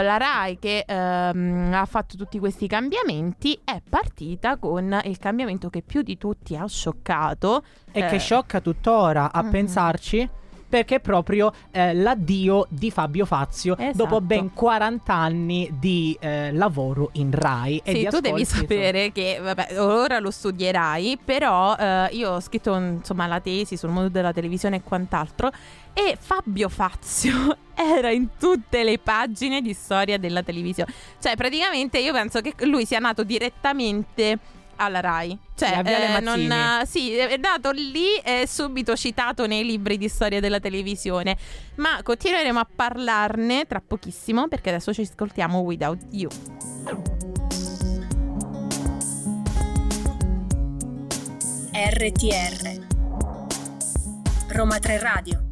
la 0.04 0.18
RAI 0.18 0.60
che 0.60 0.84
ehm, 0.86 1.72
ha 1.74 1.86
fatto 1.86 2.18
tutti 2.18 2.38
questi 2.38 2.68
cambiamenti 2.68 3.58
è 3.64 3.82
partita 3.90 4.58
con 4.58 5.00
il 5.06 5.18
cambiamento 5.18 5.70
che 5.70 5.82
più 5.82 6.02
di 6.02 6.18
tutti 6.18 6.58
ha 6.58 6.66
scioccato. 6.68 7.64
E 7.94 8.02
eh, 8.02 8.08
che 8.08 8.20
sciocca 8.20 8.60
tuttora 8.60 9.32
a 9.32 9.42
Mhm. 9.42 9.50
pensarci. 9.52 10.30
Perché 10.68 10.96
è 10.96 11.00
proprio 11.00 11.54
eh, 11.72 11.94
l'addio 11.94 12.66
di 12.70 12.92
Fabio 12.92 13.26
Fazio 13.26 13.78
Esatto. 13.78 13.98
dopo 13.98 14.22
ben 14.22 14.52
40 14.54 15.14
anni 15.14 15.70
di 15.80 16.18
eh, 16.20 16.52
lavoro 16.52 17.10
in 17.14 17.32
Rai. 17.32 17.82
e 17.84 17.94
Sì, 17.94 18.00
di 18.00 18.08
tu 18.08 18.20
devi 18.20 18.46
sapere 18.46 19.12
che, 19.12 19.40
vabbè, 19.42 19.80
ora 19.80 20.20
lo 20.20 20.32
studierai, 20.32 21.20
però 21.24 21.76
eh, 21.76 22.10
io 22.12 22.32
ho 22.32 22.40
scritto 22.40 22.76
insomma 22.76 23.28
la 23.28 23.40
tesi 23.40 23.78
sul 23.78 23.90
mondo 23.90 24.10
della 24.10 24.34
televisione 24.34 24.78
e 24.78 24.82
quant'altro 24.82 25.52
e 25.94 26.18
Fabio 26.20 26.68
Fazio 26.68 27.58
era 27.74 28.12
in 28.12 28.28
tutte 28.38 28.84
le 28.84 29.00
pagine 29.00 29.62
di 29.62 29.74
storia 29.74 30.18
della 30.18 30.44
televisione. 30.44 30.92
Cioè, 31.20 31.38
praticamente 31.38 32.00
io 32.00 32.12
penso 32.12 32.42
che 32.42 32.54
lui 32.66 32.86
sia 32.86 33.00
nato 33.00 33.24
direttamente 33.24 34.38
alla 34.76 35.00
Rai. 35.00 35.38
Cioè, 35.56 35.82
eh, 35.86 36.20
non, 36.20 36.84
sì, 36.86 37.14
è 37.14 37.38
nato 37.38 37.72
lì 37.72 38.16
e 38.24 38.46
subito 38.48 38.96
citato 38.96 39.48
nei 39.48 39.64
libri 39.64 39.98
di 39.98 40.08
storia 40.08 40.40
della 40.40 40.60
televisione. 40.60 41.38
Ma 41.76 42.02
continueremo 42.04 42.60
a 42.60 42.68
parlarne 42.76 43.66
tra 43.66 43.82
pochissimo 43.86 44.48
perché 44.48 44.70
adesso 44.70 44.94
ci 44.94 45.02
ascoltiamo 45.02 45.60
Without 45.60 46.02
You. 46.12 46.30
RTR 51.74 52.88
Roma 54.48 54.80
3 54.80 54.98
Radio 55.00 55.46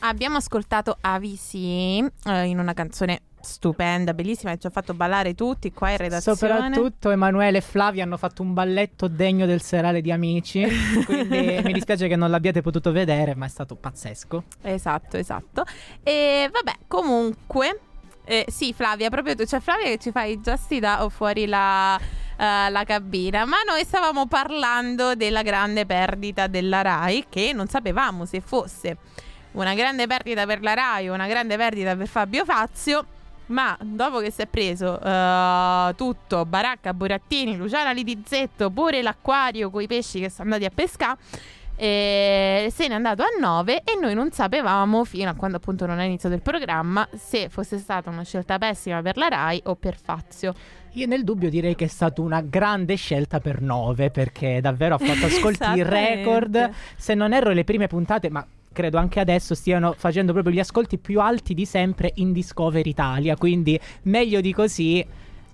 Abbiamo 0.00 0.38
ascoltato 0.38 0.96
AVC 1.00 1.54
eh, 1.54 2.08
in 2.44 2.58
una 2.58 2.72
canzone 2.72 3.20
stupenda, 3.40 4.14
bellissima, 4.14 4.56
ci 4.56 4.66
ha 4.66 4.70
fatto 4.70 4.94
ballare 4.94 5.34
tutti 5.34 5.72
qua 5.72 5.90
in 5.90 5.96
redazione. 5.96 6.36
Soprattutto 6.36 7.10
Emanuele 7.10 7.58
e 7.58 7.60
Flavia 7.60 8.04
hanno 8.04 8.16
fatto 8.16 8.42
un 8.42 8.52
balletto 8.52 9.08
degno 9.08 9.46
del 9.46 9.62
serale 9.62 10.00
di 10.00 10.12
amici. 10.12 10.66
quindi 11.06 11.60
mi 11.64 11.72
dispiace 11.72 12.08
che 12.08 12.16
non 12.16 12.30
l'abbiate 12.30 12.62
potuto 12.62 12.92
vedere, 12.92 13.34
ma 13.34 13.46
è 13.46 13.48
stato 13.48 13.74
pazzesco. 13.74 14.44
Esatto, 14.62 15.16
esatto. 15.16 15.64
E 16.02 16.48
vabbè, 16.52 16.78
comunque. 16.86 17.80
Eh, 18.24 18.44
sì, 18.48 18.72
Flavia, 18.72 19.08
proprio 19.10 19.34
tu. 19.34 19.44
C'è 19.44 19.60
Flavia 19.60 19.86
che 19.86 19.98
ci 19.98 20.10
fa 20.12 20.24
i 20.24 20.40
gesti 20.40 20.78
da 20.78 21.08
fuori 21.08 21.46
la, 21.46 21.98
eh, 21.98 22.70
la 22.70 22.84
cabina. 22.84 23.44
Ma 23.44 23.56
noi 23.66 23.84
stavamo 23.84 24.26
parlando 24.26 25.14
della 25.14 25.42
grande 25.42 25.86
perdita 25.86 26.46
della 26.46 26.82
RAI, 26.82 27.26
che 27.28 27.52
non 27.52 27.66
sapevamo 27.66 28.24
se 28.26 28.40
fosse 28.40 28.96
una 29.52 29.74
grande 29.74 30.06
perdita 30.06 30.46
per 30.46 30.62
la 30.62 30.74
RAI 30.74 31.08
o 31.08 31.14
una 31.14 31.26
grande 31.26 31.56
perdita 31.56 31.96
per 31.96 32.06
Fabio 32.06 32.44
Fazio. 32.44 33.04
Ma 33.50 33.76
dopo 33.82 34.20
che 34.20 34.30
si 34.30 34.42
è 34.42 34.46
preso 34.46 35.00
eh, 35.00 35.92
tutto, 35.96 36.44
Baracca, 36.46 36.94
Burattini, 36.94 37.56
Luciana 37.56 37.92
Litizzetto, 37.92 38.70
pure 38.70 39.02
l'acquario 39.02 39.70
con 39.70 39.82
i 39.82 39.86
pesci 39.86 40.20
che 40.20 40.30
sono 40.30 40.52
andati 40.52 40.64
a 40.64 40.72
pescare, 40.72 41.18
eh, 41.74 42.70
se 42.70 42.88
n'è 42.88 42.94
andato 42.94 43.22
a 43.22 43.28
9 43.40 43.82
e 43.84 43.98
noi 43.98 44.14
non 44.14 44.30
sapevamo 44.30 45.04
fino 45.04 45.30
a 45.30 45.34
quando 45.34 45.56
appunto 45.56 45.86
non 45.86 45.98
è 45.98 46.04
iniziato 46.04 46.34
il 46.34 46.42
programma 46.42 47.08
se 47.16 47.48
fosse 47.48 47.78
stata 47.78 48.10
una 48.10 48.22
scelta 48.22 48.58
pessima 48.58 49.00
per 49.00 49.16
la 49.16 49.28
RAI 49.28 49.62
o 49.64 49.76
per 49.76 49.96
Fazio. 50.00 50.54
Io 50.92 51.06
nel 51.06 51.24
dubbio 51.24 51.48
direi 51.48 51.74
che 51.74 51.86
è 51.86 51.88
stata 51.88 52.20
una 52.20 52.42
grande 52.42 52.96
scelta 52.96 53.40
per 53.40 53.62
9 53.62 54.10
perché 54.10 54.60
davvero 54.60 54.96
ha 54.96 54.98
fatto 54.98 55.26
ascolti 55.26 55.82
record. 55.82 56.70
Se 56.96 57.14
non 57.14 57.32
erro 57.32 57.50
le 57.50 57.64
prime 57.64 57.86
puntate, 57.86 58.28
ma 58.28 58.46
credo 58.72 58.98
anche 58.98 59.20
adesso 59.20 59.54
stiano 59.54 59.94
facendo 59.96 60.32
proprio 60.32 60.54
gli 60.54 60.60
ascolti 60.60 60.98
più 60.98 61.20
alti 61.20 61.54
di 61.54 61.66
sempre 61.66 62.12
in 62.16 62.32
Discover 62.32 62.86
Italia, 62.86 63.36
quindi 63.36 63.78
meglio 64.02 64.40
di 64.40 64.52
così. 64.52 65.04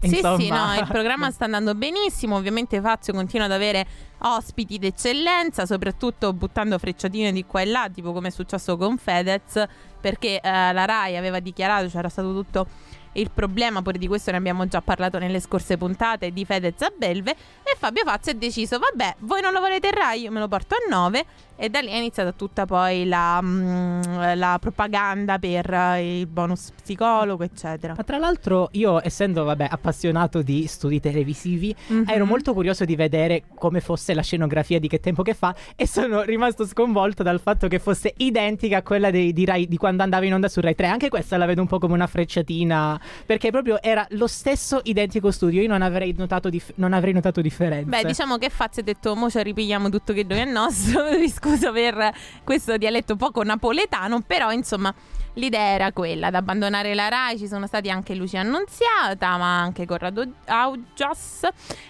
Insomma. 0.00 0.36
Sì, 0.36 0.44
sì, 0.44 0.48
no, 0.50 0.74
il 0.74 0.86
programma 0.86 1.30
sta 1.32 1.46
andando 1.46 1.74
benissimo. 1.74 2.36
Ovviamente 2.36 2.80
Fazio 2.80 3.12
continua 3.12 3.46
ad 3.46 3.52
avere 3.52 3.86
ospiti 4.18 4.78
d'eccellenza, 4.78 5.66
soprattutto 5.66 6.32
buttando 6.32 6.78
frecciatine 6.78 7.32
di 7.32 7.44
qua 7.44 7.62
e 7.62 7.66
là, 7.66 7.88
tipo 7.92 8.12
come 8.12 8.28
è 8.28 8.30
successo 8.30 8.76
con 8.76 8.98
Fedez, 8.98 9.64
perché 10.00 10.40
eh, 10.40 10.72
la 10.72 10.84
Rai 10.84 11.16
aveva 11.16 11.40
dichiarato, 11.40 11.88
c'era 11.88 12.08
stato 12.08 12.32
tutto 12.32 12.66
il 13.12 13.30
problema, 13.32 13.82
pure 13.82 13.98
di 13.98 14.06
questo 14.06 14.30
ne 14.30 14.36
abbiamo 14.36 14.66
già 14.66 14.82
parlato 14.82 15.18
nelle 15.18 15.40
scorse 15.40 15.76
puntate, 15.76 16.30
di 16.32 16.44
Fedez 16.44 16.80
a 16.82 16.92
Belve. 16.96 17.34
E 17.68 17.74
Fabio 17.76 18.04
Fazio 18.04 18.30
ha 18.32 18.34
deciso, 18.36 18.78
vabbè, 18.78 19.16
voi 19.20 19.40
non 19.40 19.52
lo 19.52 19.58
volete 19.60 19.88
il 19.88 19.92
Rai, 19.92 20.22
io 20.22 20.30
me 20.30 20.38
lo 20.38 20.46
porto 20.48 20.74
a 20.76 20.88
9. 20.88 21.24
E 21.58 21.70
da 21.70 21.80
lì 21.80 21.88
è 21.88 21.96
iniziata 21.96 22.32
tutta 22.32 22.66
poi 22.66 23.06
la, 23.06 23.40
mm, 23.42 24.02
la 24.34 24.58
propaganda 24.60 25.38
per 25.38 25.96
il 26.02 26.26
bonus 26.26 26.70
psicologo, 26.82 27.42
eccetera. 27.44 27.94
Ma 27.96 28.02
tra 28.04 28.18
l'altro 28.18 28.68
io, 28.72 29.00
essendo 29.02 29.42
vabbè, 29.42 29.66
appassionato 29.70 30.42
di 30.42 30.66
studi 30.66 31.00
televisivi, 31.00 31.74
Mhm. 31.86 32.04
ero 32.08 32.26
molto 32.26 32.52
curioso 32.52 32.84
di 32.84 32.94
vedere 32.94 33.44
come 33.54 33.80
fosse 33.80 34.12
la 34.12 34.20
scenografia 34.20 34.78
di 34.78 34.86
che 34.86 35.00
tempo 35.00 35.22
che 35.22 35.32
fa 35.32 35.54
e 35.76 35.86
sono 35.86 36.20
rimasto 36.24 36.66
sconvolto 36.66 37.22
dal 37.22 37.40
fatto 37.40 37.68
che 37.68 37.78
fosse 37.78 38.12
identica 38.18 38.76
a 38.76 38.82
quella 38.82 39.10
dei- 39.10 39.32
di, 39.32 39.46
Rai, 39.46 39.66
di 39.66 39.78
quando 39.78 40.02
andava 40.02 40.26
in 40.26 40.34
onda 40.34 40.48
su 40.48 40.60
Rai 40.60 40.74
3. 40.74 40.88
Anche 40.88 41.08
questa 41.08 41.38
la 41.38 41.46
vedo 41.46 41.62
un 41.62 41.68
po' 41.68 41.78
come 41.78 41.94
una 41.94 42.06
frecciatina, 42.06 43.00
perché 43.24 43.50
proprio 43.50 43.80
era 43.80 44.06
lo 44.10 44.26
stesso 44.26 44.80
identico 44.84 45.30
studio. 45.30 45.62
Io 45.62 45.68
non 45.68 45.80
avrei 45.80 46.14
notato, 46.18 46.50
dif- 46.50 46.72
non 46.74 46.92
avrei 46.92 47.14
notato 47.14 47.40
differenze. 47.56 47.88
Beh, 47.88 48.04
diciamo 48.04 48.36
che 48.36 48.50
Fazio 48.50 48.82
ha 48.82 48.84
detto, 48.84 49.14
mo 49.16 49.30
ci 49.30 49.42
ripigliamo 49.42 49.88
tutto 49.88 50.12
che 50.12 50.24
noi 50.24 50.38
è 50.38 50.44
nostro, 50.44 51.10
mi 51.18 51.28
scuso 51.28 51.72
per 51.72 52.12
questo 52.44 52.76
dialetto 52.76 53.16
poco 53.16 53.42
napoletano, 53.42 54.20
però 54.20 54.52
insomma 54.52 54.94
l'idea 55.34 55.72
era 55.72 55.92
quella, 55.92 56.30
di 56.30 56.36
abbandonare 56.36 56.94
la 56.94 57.08
RAI, 57.08 57.38
ci 57.38 57.48
sono 57.48 57.66
stati 57.66 57.90
anche 57.90 58.14
Lucia 58.14 58.40
Annunziata, 58.40 59.36
ma 59.36 59.60
anche 59.60 59.86
Corrado 59.86 60.24
Augias, 60.44 61.48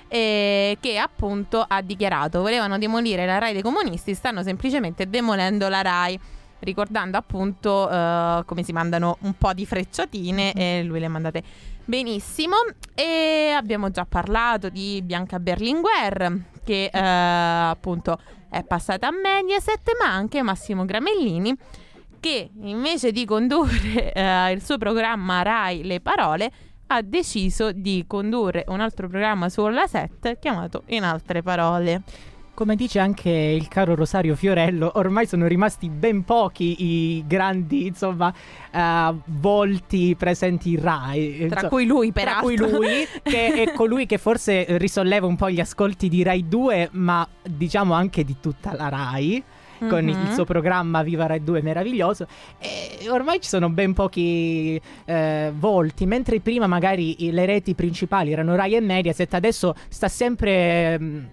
eh, 0.09 0.79
che 0.81 0.99
appunto 0.99 1.65
ha 1.67 1.81
dichiarato, 1.83 2.41
volevano 2.41 2.79
demolire 2.79 3.27
la 3.27 3.39
RAI 3.39 3.53
dei 3.53 3.63
comunisti, 3.63 4.15
stanno 4.15 4.43
semplicemente 4.43 5.09
demolendo 5.09 5.69
la 5.69 5.83
RAI. 5.83 6.21
Ricordando 6.59 7.17
appunto 7.19 7.89
eh, 7.89 8.43
come 8.47 8.63
si 8.63 8.73
mandano 8.73 9.19
un 9.21 9.35
po' 9.35 9.53
di 9.53 9.67
frecciatine 9.67 10.53
e 10.53 10.83
lui 10.83 11.01
le 11.01 11.07
ha 11.07 11.11
mandate 11.11 11.43
benissimo. 11.85 12.57
E 12.95 13.53
abbiamo 13.57 13.91
già 13.91 14.05
parlato 14.05 14.69
di 14.69 15.01
Bianca 15.03 15.39
Berlinguer, 15.39 16.45
che 16.65 16.91
eh, 16.93 16.99
appunto 16.99 18.19
è 18.51 18.63
passata 18.65 19.09
a 19.09 19.11
Mediaset, 19.11 19.91
ma 20.01 20.13
anche 20.13 20.43
Massimo 20.43 20.85
Gramellini, 20.85 21.55
che 22.21 22.51
invece 22.63 23.13
di 23.13 23.25
condurre 23.25 24.13
eh, 24.15 24.53
il 24.53 24.63
suo 24.63 24.79
programma 24.79 25.43
Rai 25.43 25.85
Le 25.85 26.01
Parole, 26.01 26.51
ha 26.89 27.03
deciso 27.03 27.73
di 27.73 28.05
condurre 28.07 28.65
un 28.69 28.81
altro 28.81 29.09
programma 29.09 29.49
sulla 29.49 29.87
set 29.87 30.39
chiamato 30.39 30.83
In 30.87 31.03
altre 31.03 31.43
parole. 31.43 32.03
Come 32.57 32.75
dice 32.75 33.01
anche 33.01 33.29
il 33.29 33.69
caro 33.69 33.95
Rosario 33.95 34.35
Fiorello, 34.35 34.93
ormai 34.95 35.27
sono 35.27 35.47
rimasti 35.47 35.91
ben 35.91 36.25
pochi 36.25 36.77
i 37.19 37.25
grandi, 37.27 37.89
insomma, 37.89 38.33
eh, 38.73 39.15
volti 39.27 40.15
presenti 40.17 40.71
in 40.71 40.81
Rai. 40.81 41.35
Tra 41.37 41.45
Insomma, 41.45 41.69
cui 41.69 41.85
lui, 41.85 42.13
Tra 42.13 42.23
peraltro. 42.23 42.47
cui 42.47 42.57
lui, 42.57 43.07
che 43.23 43.53
è 43.63 43.73
colui 43.77 44.07
che 44.07 44.17
forse 44.17 44.65
risolleva 44.79 45.27
un 45.27 45.37
po' 45.37 45.51
gli 45.51 45.61
ascolti 45.61 46.09
di 46.09 46.23
Rai 46.23 46.49
2, 46.49 46.89
ma 46.93 47.29
diciamo 47.47 47.93
anche 47.93 48.25
di 48.25 48.37
tutta 48.41 48.75
la 48.75 48.89
Rai. 48.89 49.43
Con 49.79 50.09
il 50.09 50.17
Mhm. 50.17 50.33
suo 50.33 50.47
programma 50.47 51.03
Viva 51.03 51.27
Rai 51.27 51.45
2 51.45 51.61
meraviglioso 51.61 52.27
e 52.59 53.11
ormai 53.11 53.43
ci 53.43 53.49
sono 53.51 53.69
ben 53.69 53.93
pochi 53.93 54.81
eh, 55.05 55.53
volti 55.55 56.07
mentre 56.07 56.41
prima 56.41 56.67
magari 56.67 57.15
le 57.31 57.45
reti 57.45 57.75
principali 57.75 58.33
erano 58.33 58.55
Rai 58.57 58.75
e 58.77 58.81
Mediaset 58.81 59.35
adesso 59.35 59.75
sta 59.89 60.09
sempre 60.09 60.99
mm, 60.99 61.25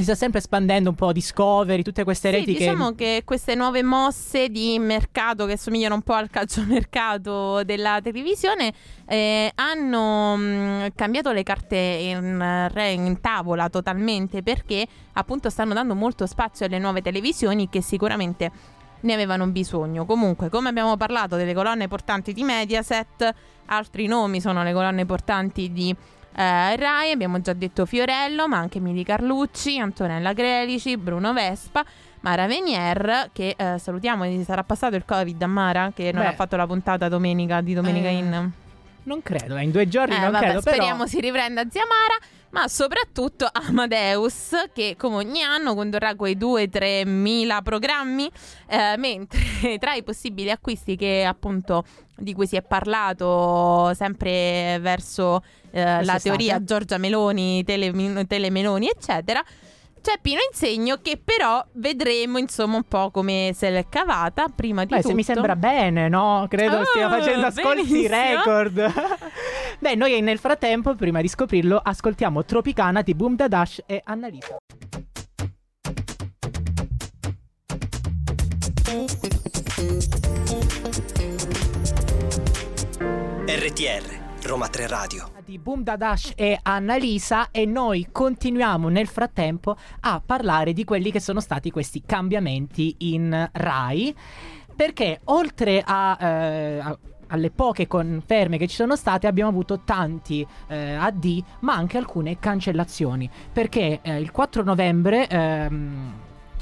si 0.00 0.06
sta 0.06 0.14
sempre 0.14 0.38
espandendo 0.38 0.88
un 0.88 0.94
po' 0.94 1.12
Discovery, 1.12 1.82
tutte 1.82 2.04
queste 2.04 2.30
Sì, 2.30 2.36
reti 2.36 2.54
diciamo 2.54 2.90
che... 2.90 2.96
che 2.96 3.22
quesse 3.24 3.54
nuove 3.54 3.82
mosse 3.82 4.48
di 4.48 4.78
mercato 4.78 5.44
che 5.44 5.58
somigliano 5.58 5.94
un 5.94 6.02
po' 6.02 6.14
al 6.14 6.30
calciomercato 6.30 7.62
della 7.64 8.00
televisione 8.02 8.72
eh, 9.06 9.52
hanno 9.54 10.36
mh, 10.36 10.92
cambiato 10.94 11.32
le 11.32 11.42
carte 11.42 11.76
in, 11.76 12.70
in 12.74 13.20
tavola 13.20 13.68
totalmente 13.68 14.42
perché 14.42 14.86
appunto 15.12 15.50
stanno 15.50 15.74
dando 15.74 15.94
molto 15.94 16.26
spazio 16.26 16.64
alle 16.66 16.78
nuove 16.78 17.02
televisioni 17.02 17.68
che 17.68 17.82
sicuramente 17.82 18.50
ne 19.00 19.12
avevano 19.12 19.46
bisogno. 19.46 20.04
Comunque, 20.04 20.48
come 20.48 20.68
abbiamo 20.68 20.96
parlato 20.96 21.36
delle 21.36 21.54
colonne 21.54 21.88
portanti 21.88 22.32
di 22.32 22.42
Mediaset, 22.42 23.34
altri 23.66 24.06
nomi 24.06 24.40
sono 24.40 24.62
le 24.62 24.72
colonne 24.72 25.06
portanti 25.06 25.72
di 25.72 25.94
eh, 26.34 26.76
Rai, 26.76 27.10
abbiamo 27.10 27.40
già 27.40 27.52
detto 27.52 27.86
Fiorello, 27.86 28.48
ma 28.48 28.58
anche 28.58 28.80
Mili 28.80 29.04
Carlucci, 29.04 29.78
Antonella 29.78 30.32
Grelici, 30.32 30.96
Bruno 30.96 31.32
Vespa, 31.32 31.84
Mara 32.20 32.46
Venier, 32.46 33.30
che 33.32 33.54
eh, 33.56 33.78
salutiamo, 33.78 34.24
sarà 34.44 34.62
passato 34.64 34.96
il 34.96 35.04
Covid 35.04 35.40
a 35.42 35.46
Mara, 35.46 35.92
che 35.94 36.12
non 36.12 36.22
Beh. 36.22 36.28
ha 36.28 36.32
fatto 36.32 36.56
la 36.56 36.66
puntata 36.66 37.08
domenica 37.08 37.60
di 37.60 37.74
Domenica 37.74 38.08
Eh, 38.08 38.12
In. 38.12 38.50
Non 39.04 39.22
credo, 39.22 39.56
in 39.56 39.70
due 39.70 39.88
giorni 39.88 40.14
Eh, 40.14 40.18
non 40.18 40.32
vabbè, 40.32 40.44
credo, 40.44 40.60
però... 40.60 40.76
speriamo 40.76 41.06
si 41.06 41.20
riprenda 41.20 41.64
zia 41.70 41.82
Mara, 41.86 42.16
ma 42.50 42.68
soprattutto 42.68 43.48
Amadeus, 43.50 44.50
che 44.72 44.94
come 44.98 45.16
ogni 45.16 45.42
anno 45.42 45.74
condurrà 45.74 46.14
quei 46.14 46.36
2-3 46.36 47.06
mila 47.06 47.62
programmi, 47.62 48.30
eh, 48.66 48.96
mentre 48.98 49.40
tra 49.78 49.94
i 49.94 50.02
possibili 50.02 50.50
acquisti 50.50 50.96
che 50.96 51.24
appunto 51.24 51.84
di 52.16 52.34
cui 52.34 52.46
si 52.46 52.56
è 52.56 52.62
parlato 52.62 53.92
sempre 53.94 54.78
verso 54.80 55.42
eh, 55.70 56.04
la 56.04 56.18
teoria 56.18 56.62
Giorgia 56.62 56.98
Meloni, 56.98 57.64
Tele, 57.64 58.26
Telemeloni, 58.26 58.88
eccetera. 58.88 59.42
C'è 60.02 60.14
Pino 60.22 60.38
Insegno 60.50 60.96
che 61.02 61.20
però 61.22 61.62
vedremo 61.74 62.38
insomma 62.38 62.76
un 62.76 62.84
po' 62.84 63.10
come 63.10 63.52
se 63.54 63.68
l'è 63.70 63.86
cavata 63.88 64.46
prima 64.48 64.82
di 64.84 64.88
Beh, 64.88 64.96
tutto. 64.96 65.08
se 65.08 65.14
mi 65.14 65.22
sembra 65.22 65.56
bene, 65.56 66.08
no? 66.08 66.46
Credo 66.48 66.78
Ah, 66.78 66.84
stia 66.84 67.08
facendo 67.10 67.46
ascolti 67.46 67.82
benissimo. 67.86 68.08
record. 68.08 68.92
Beh, 69.78 69.94
noi 69.96 70.20
nel 70.22 70.38
frattempo, 70.38 70.94
prima 70.94 71.20
di 71.20 71.28
scoprirlo, 71.28 71.78
ascoltiamo 71.82 72.44
Tropicana 72.44 73.02
di 73.02 73.14
Boom 73.14 73.36
Dadash 73.36 73.82
e 73.86 74.00
Annalisa. 74.04 74.56
RTR, 83.46 84.19
Roma 84.50 84.66
3 84.66 84.88
Radio. 84.88 85.30
di 85.44 85.58
Boom 85.60 85.84
Dadash 85.84 86.32
e 86.34 86.58
Annalisa 86.60 87.52
e 87.52 87.66
noi 87.66 88.08
continuiamo 88.10 88.88
nel 88.88 89.06
frattempo 89.06 89.76
a 90.00 90.20
parlare 90.26 90.72
di 90.72 90.82
quelli 90.82 91.12
che 91.12 91.20
sono 91.20 91.38
stati 91.38 91.70
questi 91.70 92.02
cambiamenti 92.04 92.96
in 92.98 93.48
Rai 93.52 94.12
perché 94.74 95.20
oltre 95.26 95.80
a, 95.86 96.18
eh, 96.20 96.98
alle 97.28 97.50
poche 97.52 97.86
conferme 97.86 98.58
che 98.58 98.66
ci 98.66 98.74
sono 98.74 98.96
state 98.96 99.28
abbiamo 99.28 99.50
avuto 99.50 99.82
tanti 99.84 100.44
eh, 100.66 100.94
AD 100.94 101.44
ma 101.60 101.74
anche 101.74 101.96
alcune 101.96 102.40
cancellazioni 102.40 103.30
perché 103.52 104.00
eh, 104.02 104.18
il 104.18 104.32
4 104.32 104.64
novembre 104.64 105.28
ehm, 105.28 106.12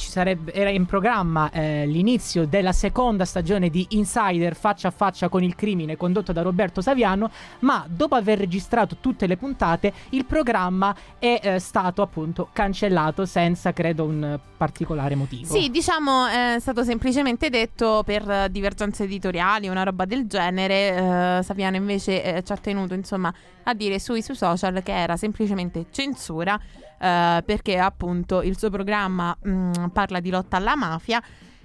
sarebbe, 0.07 0.53
era 0.53 0.71
in 0.71 0.87
programma 0.87 1.51
eh, 1.51 1.87
l'inizio 1.87 2.47
della 2.47 2.73
seconda 2.73 3.25
stagione 3.25 3.71
di 3.71 3.87
Insider 3.91 4.55
faccia 4.55 4.89
a 4.89 4.91
faccia 4.91 5.29
con 5.29 5.43
il 5.43 5.55
crimine 5.55 5.97
condotto 5.97 6.33
da 6.33 6.43
Roberto 6.43 6.81
Saviano, 6.81 7.31
ma 7.61 7.85
dopo 7.89 8.15
aver 8.15 8.39
registrato 8.39 8.99
tutte 9.01 9.27
le 9.27 9.37
puntate 9.37 9.93
il 10.11 10.25
programma 10.25 10.95
è 11.19 11.41
eh, 11.43 11.59
stato 11.59 12.03
appunto 12.03 12.49
cancellato 12.53 13.27
senza 13.27 13.73
credo 13.73 14.05
un 14.05 14.39
particolare 14.57 15.15
motivo. 15.15 15.53
Sì, 15.53 15.71
diciamo 15.71 16.27
è 16.27 16.57
stato 16.61 16.85
semplicemente 16.85 17.49
detto 17.51 18.03
per 18.05 18.49
divergenze 18.51 19.05
editoriali, 19.05 19.69
una 19.69 19.83
roba 19.83 20.05
del 20.05 20.27
genere. 20.27 21.39
Eh, 21.39 21.43
Saviano 21.43 21.77
invece 21.77 22.23
eh, 22.23 22.43
ci 22.43 22.53
ha 22.53 22.57
tenuto 22.57 22.95
insomma 22.95 23.33
a 23.65 23.75
dire 23.75 23.99
sui, 23.99 24.23
sui 24.23 24.37
social 24.37 24.83
che 24.83 24.93
era 24.93 25.17
semplicemente 25.17 25.87
censura 25.91 26.59
eh, 27.01 27.43
perché 27.45 27.79
appunto 27.79 28.43
il 28.43 28.59
suo 28.59 28.71
programma 28.71 29.37
mh, 29.41 29.89
parla 29.93 30.21
di 30.21 30.31
lotta 30.31 30.57
alla 30.57 30.77
mafia. 30.77 31.23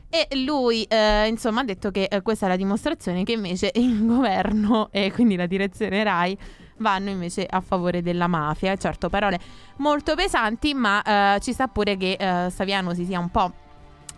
E 0.10 0.28
lui, 0.44 0.84
eh, 0.84 1.28
insomma, 1.28 1.62
ha 1.62 1.64
detto 1.64 1.90
che 1.90 2.04
eh, 2.04 2.22
questa 2.22 2.46
è 2.46 2.50
la 2.50 2.56
dimostrazione 2.56 3.24
che 3.24 3.32
invece 3.32 3.72
il 3.76 4.06
governo 4.06 4.90
e 4.92 5.12
quindi 5.12 5.36
la 5.36 5.48
direzione 5.48 6.04
RAI 6.04 6.38
vanno 6.78 7.10
invece 7.10 7.48
a 7.50 7.62
favore 7.62 8.02
della 8.02 8.28
mafia. 8.28 8.76
Certo, 8.76 9.10
parole 9.10 9.40
molto 9.78 10.14
pesanti, 10.14 10.74
ma 10.74 11.02
eh, 11.36 11.40
ci 11.40 11.52
sta 11.52 11.68
pure 11.68 11.98
che 11.98 12.18
eh, 12.20 12.50
Saviano 12.52 12.94
si 12.94 13.06
sia 13.06 13.20
un 13.20 13.30
po' 13.30 13.52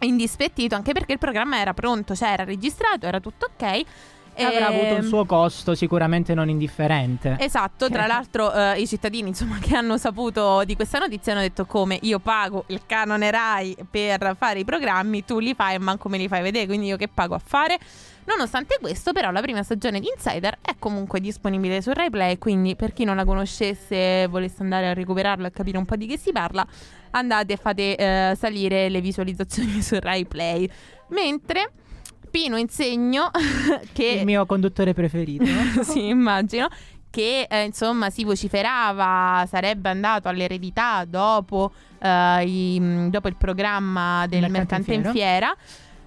indispettito, 0.01 0.75
anche 0.75 0.91
perché 0.91 1.13
il 1.13 1.19
programma 1.19 1.59
era 1.59 1.73
pronto, 1.73 2.15
cioè 2.15 2.29
era 2.29 2.43
registrato, 2.43 3.05
era 3.05 3.19
tutto 3.19 3.49
ok. 3.55 3.83
E 4.35 4.43
avrà 4.43 4.67
avuto 4.67 4.93
un 4.95 4.97
Ehm, 4.97 5.07
suo 5.07 5.25
costo 5.25 5.75
sicuramente 5.75 6.33
non 6.33 6.49
indifferente. 6.49 7.37
Esatto, 7.39 7.89
tra 7.89 8.05
l'altro 8.05 8.53
eh, 8.53 8.79
i 8.81 8.87
cittadini 8.87 9.29
insomma, 9.29 9.57
che 9.61 9.75
hanno 9.75 9.97
saputo 9.97 10.63
di 10.65 10.75
questa 10.75 10.99
notizia 10.99 11.31
hanno 11.31 11.41
detto 11.41 11.65
come 11.65 11.97
io 12.01 12.19
pago 12.19 12.65
il 12.67 12.81
canone 12.85 13.31
RAI 13.31 13.77
per 13.89 14.35
fare 14.37 14.59
i 14.59 14.65
programmi, 14.65 15.23
tu 15.23 15.39
li 15.39 15.53
fai 15.53 15.75
e 15.75 15.79
manco 15.79 16.09
me 16.09 16.17
li 16.17 16.27
fai 16.27 16.41
vedere, 16.41 16.65
quindi 16.65 16.87
io 16.87 16.97
che 16.97 17.07
pago 17.07 17.35
a 17.35 17.41
fare? 17.43 17.77
Nonostante 18.25 18.77
questo 18.81 19.13
però 19.13 19.29
la 19.29 19.41
prima 19.41 19.61
stagione 19.61 19.99
di 19.99 20.07
Insider 20.13 20.57
è 20.61 20.75
comunque 20.79 21.19
disponibile 21.19 21.81
su 21.81 21.93
Rai 21.93 22.09
Play, 22.09 22.39
quindi 22.39 22.75
per 22.75 22.91
chi 22.91 23.03
non 23.03 23.15
la 23.15 23.23
conoscesse 23.23 24.23
e 24.23 24.27
volesse 24.27 24.63
andare 24.63 24.89
a 24.89 24.93
recuperarla 24.93 25.47
e 25.47 25.51
capire 25.51 25.77
un 25.77 25.85
po' 25.85 25.95
di 25.95 26.07
che 26.07 26.17
si 26.17 26.31
parla, 26.31 26.65
andate 27.11 27.53
e 27.53 27.57
fate 27.57 27.95
eh, 27.95 28.35
salire 28.35 28.89
le 28.89 28.99
visualizzazioni 28.99 29.79
su 29.83 29.97
Rai 29.99 30.25
Play. 30.25 30.67
Mentre 31.09 31.69
Pino 32.35 32.57
Insegno 32.57 33.31
che 33.93 34.05
Il 34.05 34.25
mio 34.25 34.45
conduttore 34.45 34.93
preferito. 34.93 35.45
sì, 35.83 36.07
immagino. 36.07 36.67
Che 37.09 37.47
eh, 37.49 37.63
insomma 37.63 38.09
si 38.09 38.25
vociferava 38.25 39.45
sarebbe 39.47 39.87
andato 39.87 40.27
all'eredità 40.27 41.05
dopo, 41.05 41.71
eh, 41.97 42.43
i- 42.45 42.77
mh, 42.77 43.09
dopo 43.09 43.29
il 43.29 43.37
programma 43.37 44.25
del 44.27 44.41
Mercante 44.41 44.57
mercante 44.75 44.93
in 44.95 45.05
in 45.05 45.11
fiera. 45.11 45.55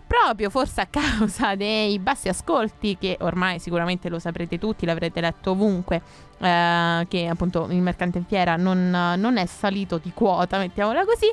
Proprio 0.07 0.51
forse 0.51 0.83
a 0.83 0.87
causa 0.91 1.55
dei 1.55 1.99
bassi 1.99 2.29
ascolti, 2.29 2.99
che 2.99 3.17
ormai 3.21 3.59
sicuramente 3.59 4.11
lo 4.11 4.19
saprete 4.19 4.59
tutti, 4.59 4.85
l'avrete 4.85 5.23
letto 5.23 5.53
ovunque, 5.53 6.03
eh, 6.41 7.07
che 7.09 7.27
appunto 7.27 7.69
il 7.71 7.81
mercante 7.81 8.19
in 8.19 8.25
fiera 8.27 8.57
non, 8.57 8.91
non 8.91 9.39
è 9.39 9.47
salito 9.47 9.97
di 9.97 10.13
quota, 10.13 10.59
mettiamola 10.59 11.07
così. 11.07 11.33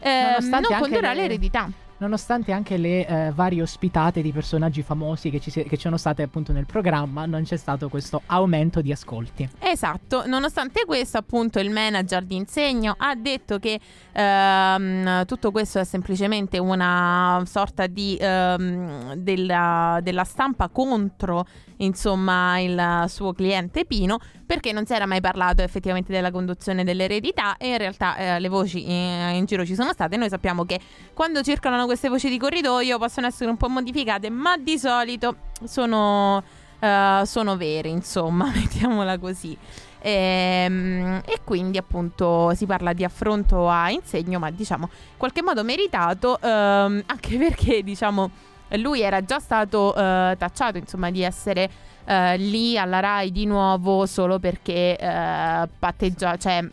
eh, 0.00 0.36
non 0.40 0.62
condurrà 0.78 1.14
le- 1.14 1.22
l'eredità. 1.22 1.66
Nonostante 1.98 2.52
anche 2.52 2.76
le 2.76 3.06
eh, 3.06 3.32
varie 3.32 3.62
ospitate 3.62 4.20
di 4.22 4.32
personaggi 4.32 4.82
famosi 4.82 5.30
che 5.30 5.40
ci, 5.40 5.50
si- 5.50 5.62
che 5.62 5.76
ci 5.76 5.82
sono 5.82 5.96
state 5.96 6.22
appunto 6.22 6.52
nel 6.52 6.66
programma, 6.66 7.26
non 7.26 7.42
c'è 7.44 7.56
stato 7.56 7.88
questo 7.88 8.22
aumento 8.26 8.80
di 8.80 8.92
ascolti. 8.92 9.48
Esatto, 9.58 10.26
nonostante 10.26 10.84
questo, 10.84 11.18
appunto, 11.18 11.58
il 11.60 11.70
manager 11.70 12.24
di 12.24 12.36
Insegno 12.36 12.94
ha 12.96 13.14
detto 13.14 13.58
che 13.58 13.80
ehm, 14.12 15.24
tutto 15.26 15.50
questo 15.50 15.78
è 15.78 15.84
semplicemente 15.84 16.58
una 16.58 17.42
sorta 17.46 17.86
di 17.86 18.16
ehm, 18.20 19.14
della, 19.14 19.98
della 20.02 20.24
stampa 20.24 20.68
contro 20.68 21.46
insomma 21.78 22.60
il 22.60 23.04
suo 23.08 23.32
cliente 23.32 23.84
Pino 23.84 24.18
perché 24.46 24.72
non 24.72 24.86
si 24.86 24.92
era 24.92 25.06
mai 25.06 25.20
parlato 25.20 25.62
effettivamente 25.62 26.12
della 26.12 26.30
conduzione 26.30 26.84
dell'eredità 26.84 27.56
e 27.56 27.70
in 27.70 27.78
realtà 27.78 28.16
eh, 28.16 28.40
le 28.40 28.48
voci 28.48 28.84
in, 28.84 29.34
in 29.34 29.44
giro 29.44 29.64
ci 29.64 29.74
sono 29.74 29.92
state 29.92 30.16
noi 30.16 30.28
sappiamo 30.28 30.64
che 30.64 30.78
quando 31.12 31.42
circolano 31.42 31.83
queste 31.86 32.08
voci 32.08 32.28
di 32.28 32.38
corridoio 32.38 32.98
possono 32.98 33.26
essere 33.26 33.50
un 33.50 33.56
po' 33.56 33.68
modificate 33.68 34.30
ma 34.30 34.56
di 34.56 34.78
solito 34.78 35.36
sono 35.64 36.42
eh, 36.84 37.22
sono 37.24 37.56
vere, 37.56 37.88
insomma, 37.88 38.50
mettiamola 38.54 39.18
così. 39.18 39.56
Ehm, 40.00 41.22
E, 41.24 41.40
quindi 41.44 41.78
appunto 41.78 42.52
si 42.54 42.66
parla 42.66 42.92
di 42.92 43.04
affronto 43.04 43.68
a 43.70 43.90
insegno, 43.90 44.38
ma 44.38 44.50
diciamo 44.50 44.88
in 44.90 45.16
qualche 45.16 45.42
modo 45.42 45.64
meritato, 45.64 46.38
ehm, 46.40 47.02
anche 47.06 47.38
perché 47.38 47.82
diciamo 47.82 48.30
lui 48.76 49.02
era 49.02 49.24
già 49.24 49.38
stato 49.38 49.94
eh, 49.94 50.34
tacciato 50.38 50.78
insomma 50.78 51.10
di 51.10 51.22
essere 51.22 51.70
eh, 52.06 52.36
lì 52.38 52.76
alla 52.76 52.98
RAI 53.00 53.30
di 53.30 53.46
nuovo 53.46 54.04
solo 54.06 54.38
perché 54.38 54.96
eh, 54.98 55.68
patteggia, 55.78 56.36
cioè 56.36 56.68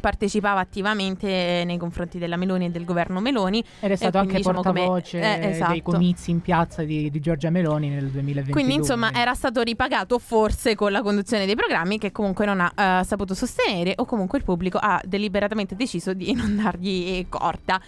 partecipava 0.00 0.60
attivamente 0.60 1.62
nei 1.64 1.76
confronti 1.78 2.18
della 2.18 2.36
Meloni 2.36 2.66
e 2.66 2.70
del 2.70 2.84
governo 2.84 3.20
Meloni 3.20 3.64
Ed 3.80 3.90
è 3.90 3.96
stato 3.96 4.18
anche 4.18 4.36
diciamo, 4.36 4.62
come- 4.62 4.80
portavoce 4.80 5.20
eh, 5.20 5.48
esatto. 5.50 5.72
dei 5.72 5.82
comizi 5.82 6.30
in 6.30 6.40
piazza 6.40 6.82
di, 6.82 7.10
di 7.10 7.20
Giorgia 7.20 7.50
Meloni 7.50 7.88
nel 7.88 8.10
2022. 8.10 8.52
Quindi 8.52 8.74
insomma 8.74 9.12
era 9.12 9.34
stato 9.34 9.62
ripagato 9.62 10.18
forse 10.18 10.74
con 10.74 10.92
la 10.92 11.02
conduzione 11.02 11.46
dei 11.46 11.54
programmi 11.54 11.98
che 11.98 12.12
comunque 12.12 12.46
non 12.46 12.60
ha 12.60 13.00
eh, 13.00 13.04
saputo 13.04 13.34
sostenere 13.34 13.94
o 13.96 14.04
comunque 14.04 14.38
il 14.38 14.44
pubblico 14.44 14.78
ha 14.78 15.00
deliberatamente 15.04 15.74
deciso 15.76 16.12
di 16.12 16.32
non 16.34 16.56
dargli 16.56 17.26
corda. 17.28 17.80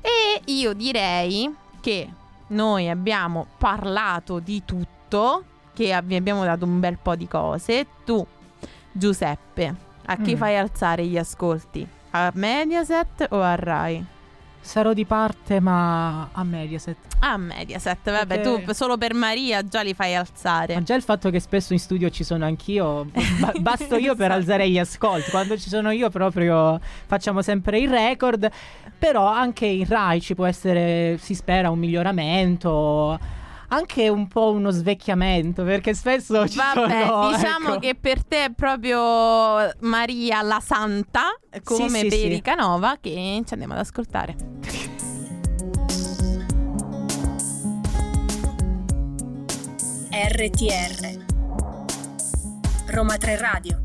E 0.00 0.40
io 0.52 0.74
direi 0.74 1.52
che 1.80 2.08
noi 2.48 2.88
abbiamo 2.88 3.46
parlato 3.58 4.38
di 4.38 4.62
tutto, 4.64 5.44
che 5.72 5.98
vi 6.04 6.14
abbiamo 6.14 6.44
dato 6.44 6.64
un 6.64 6.78
bel 6.78 6.98
po' 7.00 7.16
di 7.16 7.26
cose. 7.26 7.86
Tu, 8.04 8.24
Giuseppe, 8.92 9.74
a 10.06 10.16
chi 10.16 10.34
Mm. 10.34 10.36
fai 10.38 10.56
alzare 10.56 11.04
gli 11.06 11.16
ascolti? 11.18 11.86
A 12.10 12.30
Mediaset 12.34 13.26
o 13.30 13.40
a 13.40 13.54
Rai? 13.54 14.04
Sarò 14.60 14.94
di 14.94 15.04
parte, 15.04 15.60
ma 15.60 16.28
a 16.32 16.42
Mediaset. 16.42 16.96
A 17.20 17.36
Mediaset, 17.36 17.98
vabbè, 18.10 18.26
Perché- 18.40 18.64
tu 18.64 18.72
solo 18.72 18.96
per 18.96 19.12
Maria 19.12 19.62
già 19.62 19.82
li 19.82 19.92
fai 19.92 20.14
alzare. 20.14 20.72
Ma 20.74 20.82
già 20.82 20.94
il 20.94 21.02
fatto 21.02 21.28
che 21.28 21.38
spesso 21.38 21.74
in 21.74 21.78
studio 21.78 22.08
ci 22.08 22.24
sono 22.24 22.46
anch'io, 22.46 23.06
ba- 23.40 23.52
basto 23.60 23.96
io 23.96 24.14
per 24.14 24.30
alzare 24.30 24.68
gli 24.70 24.78
ascolti. 24.78 25.30
Quando 25.30 25.58
ci 25.58 25.68
sono 25.68 25.90
io 25.90 26.08
proprio 26.08 26.80
facciamo 27.06 27.42
sempre 27.42 27.78
il 27.78 27.90
record. 27.90 28.50
Però 28.98 29.26
anche 29.26 29.66
in 29.66 29.86
Rai 29.86 30.22
ci 30.22 30.34
può 30.34 30.46
essere, 30.46 31.18
si 31.18 31.34
spera, 31.34 31.68
un 31.68 31.78
miglioramento. 31.78 33.18
Anche 33.68 34.08
un 34.08 34.28
po' 34.28 34.52
uno 34.52 34.70
svecchiamento, 34.70 35.64
perché 35.64 35.94
spesso 35.94 36.46
ci 36.48 36.56
Vabbè, 36.56 37.06
sono... 37.06 37.30
diciamo 37.30 37.68
ecco. 37.70 37.78
che 37.78 37.94
per 37.94 38.24
te 38.24 38.44
è 38.44 38.50
proprio 38.52 39.72
Maria 39.80 40.42
la 40.42 40.60
Santa, 40.60 41.38
come 41.62 41.88
sì, 41.88 42.08
per 42.08 42.18
sì. 42.18 42.34
i 42.34 42.42
Canova, 42.42 42.98
che 43.00 43.42
ci 43.44 43.52
andiamo 43.52 43.74
ad 43.74 43.80
ascoltare. 43.80 44.36
RTR 50.10 51.24
Roma 52.86 53.16
3 53.16 53.36
Radio 53.36 53.83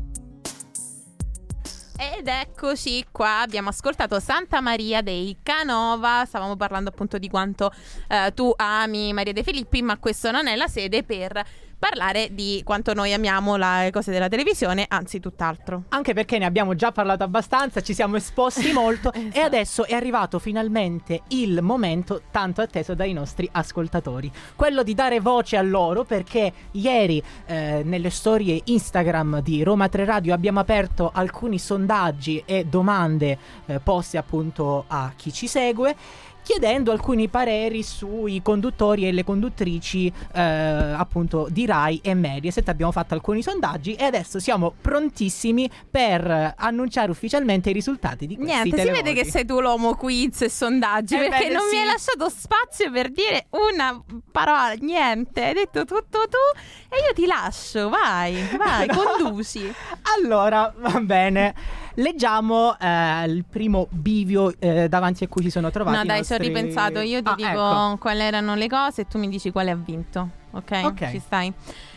Ed 2.02 2.28
eccoci 2.28 3.04
qua, 3.12 3.42
abbiamo 3.42 3.68
ascoltato 3.68 4.20
Santa 4.20 4.62
Maria 4.62 5.02
dei 5.02 5.36
Canova, 5.42 6.24
stavamo 6.24 6.56
parlando 6.56 6.88
appunto 6.88 7.18
di 7.18 7.28
quanto 7.28 7.70
eh, 8.08 8.32
tu 8.32 8.50
ami 8.56 9.12
Maria 9.12 9.34
De 9.34 9.42
Filippi, 9.42 9.82
ma 9.82 9.98
questo 9.98 10.30
non 10.30 10.46
è 10.46 10.56
la 10.56 10.66
sede 10.66 11.02
per 11.02 11.44
parlare 11.80 12.28
di 12.34 12.60
quanto 12.62 12.92
noi 12.92 13.14
amiamo 13.14 13.56
le 13.56 13.88
cose 13.90 14.12
della 14.12 14.28
televisione, 14.28 14.84
anzi 14.86 15.18
tutt'altro. 15.18 15.84
Anche 15.88 16.12
perché 16.12 16.36
ne 16.36 16.44
abbiamo 16.44 16.74
già 16.74 16.92
parlato 16.92 17.24
abbastanza, 17.24 17.80
ci 17.80 17.94
siamo 17.94 18.16
esposti 18.16 18.70
molto 18.72 19.10
e 19.14 19.28
Esatto. 19.30 19.46
adesso 19.46 19.86
è 19.86 19.94
arrivato 19.94 20.38
finalmente 20.38 21.22
il 21.28 21.62
momento 21.62 22.22
tanto 22.30 22.60
atteso 22.60 22.94
dai 22.94 23.14
nostri 23.14 23.48
ascoltatori. 23.50 24.30
Quello 24.54 24.82
di 24.82 24.92
dare 24.92 25.20
voce 25.20 25.56
a 25.56 25.62
loro 25.62 26.04
perché 26.04 26.52
ieri 26.72 27.22
eh, 27.46 27.80
nelle 27.82 28.10
storie 28.10 28.60
Instagram 28.64 29.40
di 29.40 29.62
Roma 29.62 29.88
3 29.88 30.04
Radio 30.04 30.34
abbiamo 30.34 30.60
aperto 30.60 31.10
alcuni 31.12 31.58
sondaggi 31.58 32.42
e 32.44 32.66
domande 32.66 33.38
eh, 33.64 33.80
poste 33.80 34.18
appunto 34.18 34.84
a 34.86 35.12
chi 35.16 35.32
ci 35.32 35.46
segue 35.46 35.96
chiedendo 36.42 36.90
alcuni 36.92 37.28
pareri 37.28 37.82
sui 37.82 38.40
conduttori 38.42 39.06
e 39.06 39.12
le 39.12 39.24
conduttrici 39.24 40.12
eh, 40.34 40.40
appunto 40.40 41.46
di 41.50 41.66
Rai 41.66 42.00
e 42.02 42.14
Mediaset. 42.14 42.68
Abbiamo 42.68 42.92
fatto 42.92 43.14
alcuni 43.14 43.42
sondaggi 43.42 43.94
e 43.94 44.04
adesso 44.04 44.38
siamo 44.38 44.72
prontissimi 44.80 45.70
per 45.90 46.54
annunciare 46.56 47.10
ufficialmente 47.10 47.70
i 47.70 47.72
risultati 47.72 48.26
di 48.26 48.36
questi 48.36 48.52
Niente, 48.52 48.70
si 48.70 48.76
televoti. 48.76 49.02
vede 49.02 49.22
che 49.22 49.28
sei 49.30 49.44
tu 49.44 49.60
l'uomo 49.60 49.94
quiz 49.94 50.42
e 50.42 50.48
sondaggi 50.50 51.14
Eh 51.14 51.18
perché 51.28 51.46
beh, 51.48 51.52
non 51.52 51.62
sì. 51.68 51.74
mi 51.76 51.80
hai 51.82 51.86
lasciato 51.86 52.28
spazio 52.28 52.90
per 52.90 53.10
dire 53.10 53.46
una 53.50 54.02
parola, 54.32 54.72
niente, 54.78 55.44
hai 55.44 55.54
detto 55.54 55.84
tutto 55.84 56.20
tu 56.28 56.58
e 56.88 56.96
io 57.06 57.12
ti 57.14 57.26
lascio, 57.26 57.88
vai, 57.88 58.34
vai, 58.56 58.86
No. 58.90 58.94
conduci. 59.18 59.72
Allora, 60.16 60.72
va 60.76 61.00
bene. 61.00 61.54
Leggiamo 62.00 62.78
eh, 62.78 63.24
il 63.26 63.44
primo 63.44 63.86
bivio 63.90 64.54
eh, 64.58 64.88
davanti 64.88 65.24
a 65.24 65.28
cui 65.28 65.42
si 65.42 65.50
sono 65.50 65.70
trovati. 65.70 65.96
No, 65.98 66.04
dai, 66.04 66.24
ci 66.24 66.32
ho 66.32 66.36
nostri- 66.36 66.46
ripensato. 66.48 67.00
Io 67.00 67.22
ti 67.22 67.28
Ah, 67.30 67.34
dico 67.34 67.48
ecco. 67.50 67.96
quali 67.98 68.20
erano 68.20 68.54
le 68.54 68.68
cose 68.68 69.02
e 69.02 69.06
tu 69.06 69.18
mi 69.18 69.28
dici 69.28 69.50
quale 69.52 69.70
ha 69.70 69.76
vinto. 69.76 70.28
Ok? 70.52 70.80
Ok. 70.84 71.10
Ci 71.10 71.18
stai? 71.20 71.52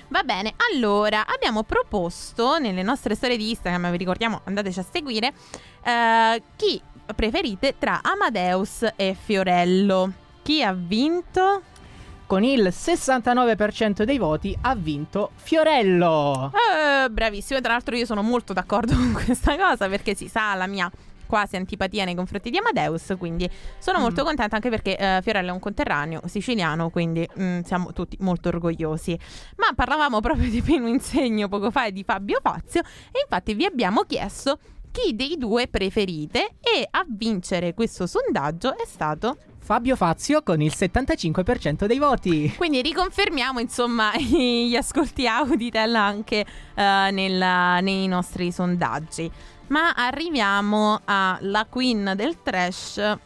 Va 0.10 0.22
bene, 0.24 0.54
allora 0.74 1.26
abbiamo 1.26 1.64
proposto 1.64 2.60
nelle 2.60 2.84
nostre 2.84 3.16
storie 3.16 3.38
di 3.38 3.50
Instagram, 3.50 3.90
vi 3.90 3.98
ricordiamo, 3.98 4.42
andateci 4.44 4.78
a 4.80 4.86
seguire, 4.92 5.34
eh, 5.84 6.44
chi 6.56 6.80
preferite 7.16 7.76
tra 7.80 8.02
Amadeus 8.04 8.86
e 8.96 9.16
Fiorello. 9.20 10.12
Chi 10.44 10.62
ha 10.62 10.74
vinto? 10.74 11.62
Con 12.34 12.44
il 12.44 12.70
69% 12.70 14.02
dei 14.02 14.18
voti 14.18 14.58
ha 14.62 14.74
vinto 14.74 15.34
Fiorello. 15.36 16.52
Eh, 16.52 17.08
bravissimo, 17.08 17.62
tra 17.62 17.74
l'altro 17.74 17.96
io 17.96 18.08
sono 18.08 18.24
molto 18.24 18.54
d'accordo 18.54 18.96
con 18.98 19.14
questa 19.24 19.56
cosa 19.56 19.88
perché 19.88 20.16
si 20.16 20.28
sa 20.28 20.56
la 20.56 20.66
mia 20.66 20.90
quasi 21.28 21.58
antipatia 21.58 22.06
nei 22.06 22.16
confronti 22.16 22.50
di 22.50 22.58
Amadeus, 22.58 23.14
quindi 23.20 23.48
sono 23.78 24.00
molto 24.00 24.24
Mm. 24.24 24.26
contenta 24.26 24.56
anche 24.56 24.70
perché 24.70 24.98
eh, 24.98 25.20
Fiorello 25.22 25.50
è 25.50 25.52
un 25.52 25.60
conterraneo 25.60 26.22
siciliano, 26.26 26.90
quindi 26.90 27.28
mm, 27.40 27.60
siamo 27.62 27.94
tutti 27.94 28.18
molto 28.22 28.48
orgogliosi. 28.50 29.16
Ma 29.58 29.68
parlavamo 29.76 30.20
proprio 30.20 30.50
di 30.50 30.64
Pino 30.64 30.88
Insegno 30.88 31.48
poco 31.48 31.70
fa 31.70 31.86
e 31.86 31.92
di 31.92 32.04
Fabio 32.04 32.40
Fazio 32.42 32.82
e 33.12 33.20
infatti 33.22 33.54
vi 33.54 33.66
abbiamo 33.66 34.02
chiesto 34.08 34.58
chi 34.94 35.16
dei 35.16 35.38
due 35.40 35.68
preferite 35.68 36.52
e 36.62 36.88
a 36.90 37.04
vincere 37.08 37.74
questo 37.74 38.06
sondaggio 38.06 38.78
è 38.78 38.86
stato 38.86 39.38
Fabio 39.60 39.96
Fazio 39.96 40.44
con 40.44 40.62
il 40.62 40.72
75% 40.74 41.86
dei 41.86 41.98
voti. 41.98 42.54
quindi 42.58 42.82
riconfermiamo 42.84 43.60
insomma 43.60 44.12
gli 44.16 44.76
ascolti 44.76 45.26
Auditel 45.26 45.96
anche 45.96 46.46
eh, 46.76 47.10
nella- 47.12 47.80
nei 47.80 48.08
nostri 48.08 48.52
sondaggi. 48.52 49.32
Ma 49.70 49.94
arriviamo 49.94 51.00
alla 51.06 51.66
queen 51.68 52.14
del 52.16 52.44
trash 52.44 53.18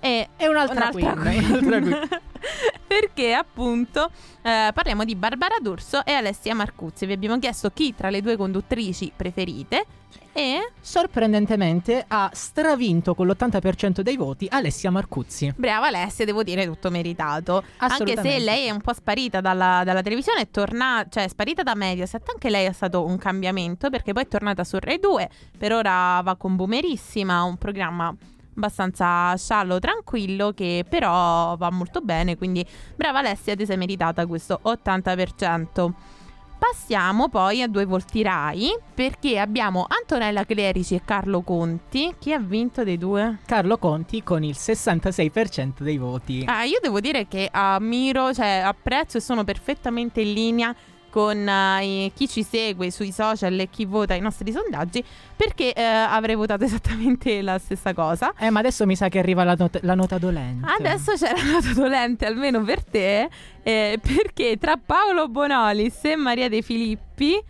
e 0.00 0.28
E 0.36 0.48
un'altra, 0.48 0.90
queen, 0.90 1.12
un'altra 1.18 1.80
queen. 1.80 2.08
perché 2.86 3.34
appunto 3.34 4.10
eh, 4.42 4.70
parliamo 4.72 5.04
di 5.04 5.14
Barbara 5.14 5.56
D'Urso 5.60 6.04
e 6.04 6.12
Alessia 6.12 6.54
Marcuzzi. 6.54 7.06
Vi 7.06 7.12
abbiamo 7.12 7.38
chiesto 7.38 7.70
chi 7.70 7.94
tra 7.94 8.10
le 8.10 8.22
due 8.22 8.36
conduttrici 8.36 9.12
preferite 9.14 9.84
e 10.32 10.72
Sorprendentemente 10.80 12.04
ha 12.06 12.30
stravinto 12.32 13.14
con 13.14 13.26
l'80% 13.26 14.00
dei 14.00 14.16
voti 14.16 14.46
Alessia 14.48 14.90
Marcuzzi. 14.90 15.52
Brava 15.56 15.88
Alessia, 15.88 16.24
devo 16.24 16.42
dire 16.42 16.64
tutto 16.64 16.90
meritato. 16.90 17.64
Anche 17.78 18.16
se 18.16 18.38
lei 18.38 18.66
è 18.66 18.70
un 18.70 18.80
po' 18.80 18.92
sparita 18.92 19.40
dalla, 19.40 19.82
dalla 19.84 20.02
televisione, 20.02 20.42
è 20.42 20.50
tornata, 20.50 21.08
cioè 21.10 21.24
è 21.24 21.28
sparita 21.28 21.62
da 21.62 21.74
Mediaset, 21.74 22.28
anche 22.30 22.50
lei 22.50 22.66
è 22.66 22.72
stato 22.72 23.04
un 23.04 23.18
cambiamento 23.18 23.90
perché 23.90 24.12
poi 24.12 24.22
è 24.22 24.28
tornata 24.28 24.62
su 24.64 24.78
Rai 24.78 25.00
2, 25.00 25.28
per 25.58 25.72
ora 25.72 26.20
va 26.22 26.36
con 26.36 26.54
Boomerissima, 26.54 27.42
un 27.42 27.56
programma 27.56 28.14
abbastanza 28.58 29.34
sciallo, 29.36 29.78
tranquillo, 29.78 30.52
che 30.52 30.84
però 30.86 31.56
va 31.56 31.70
molto 31.70 32.00
bene, 32.00 32.36
quindi 32.36 32.66
brava 32.94 33.20
Alessia, 33.20 33.54
ti 33.54 33.64
sei 33.64 33.76
meritata 33.76 34.26
questo 34.26 34.60
80%. 34.62 35.92
Passiamo 36.58 37.28
poi 37.28 37.62
a 37.62 37.68
due 37.68 37.84
volti 37.84 38.20
Rai 38.20 38.76
perché 38.92 39.38
abbiamo 39.38 39.86
Antonella 39.88 40.44
Clerici 40.44 40.96
e 40.96 41.02
Carlo 41.04 41.42
Conti. 41.42 42.16
Chi 42.18 42.32
ha 42.32 42.40
vinto 42.40 42.82
dei 42.82 42.98
due? 42.98 43.38
Carlo 43.46 43.78
Conti 43.78 44.24
con 44.24 44.42
il 44.42 44.56
66% 44.58 45.82
dei 45.82 45.98
voti. 45.98 46.42
Ah, 46.46 46.64
io 46.64 46.80
devo 46.82 46.98
dire 46.98 47.28
che 47.28 47.48
ammiro, 47.50 48.34
cioè 48.34 48.60
apprezzo 48.64 49.18
e 49.18 49.20
sono 49.20 49.44
perfettamente 49.44 50.20
in 50.20 50.32
linea 50.32 50.74
con 51.10 51.48
eh, 51.48 52.10
chi 52.14 52.28
ci 52.28 52.42
segue 52.42 52.90
sui 52.90 53.12
social 53.12 53.58
e 53.58 53.68
chi 53.68 53.84
vota 53.84 54.14
i 54.14 54.20
nostri 54.20 54.52
sondaggi 54.52 55.02
perché 55.36 55.72
eh, 55.72 55.82
avrei 55.82 56.34
votato 56.34 56.64
esattamente 56.64 57.42
la 57.42 57.58
stessa 57.58 57.94
cosa. 57.94 58.32
Eh, 58.38 58.50
ma 58.50 58.60
adesso 58.60 58.86
mi 58.86 58.96
sa 58.96 59.08
che 59.08 59.18
arriva 59.18 59.44
la, 59.44 59.54
not- 59.56 59.80
la 59.82 59.94
nota 59.94 60.18
dolente. 60.18 60.66
Adesso 60.70 61.12
c'era 61.14 61.36
la 61.42 61.52
nota 61.52 61.72
dolente 61.72 62.26
almeno 62.26 62.62
per 62.62 62.84
te 62.84 63.28
eh, 63.62 63.98
perché 64.02 64.56
tra 64.58 64.76
Paolo 64.76 65.28
Bonolis 65.28 66.04
e 66.04 66.16
Maria 66.16 66.48
De 66.48 66.62
Filippi 66.62 67.42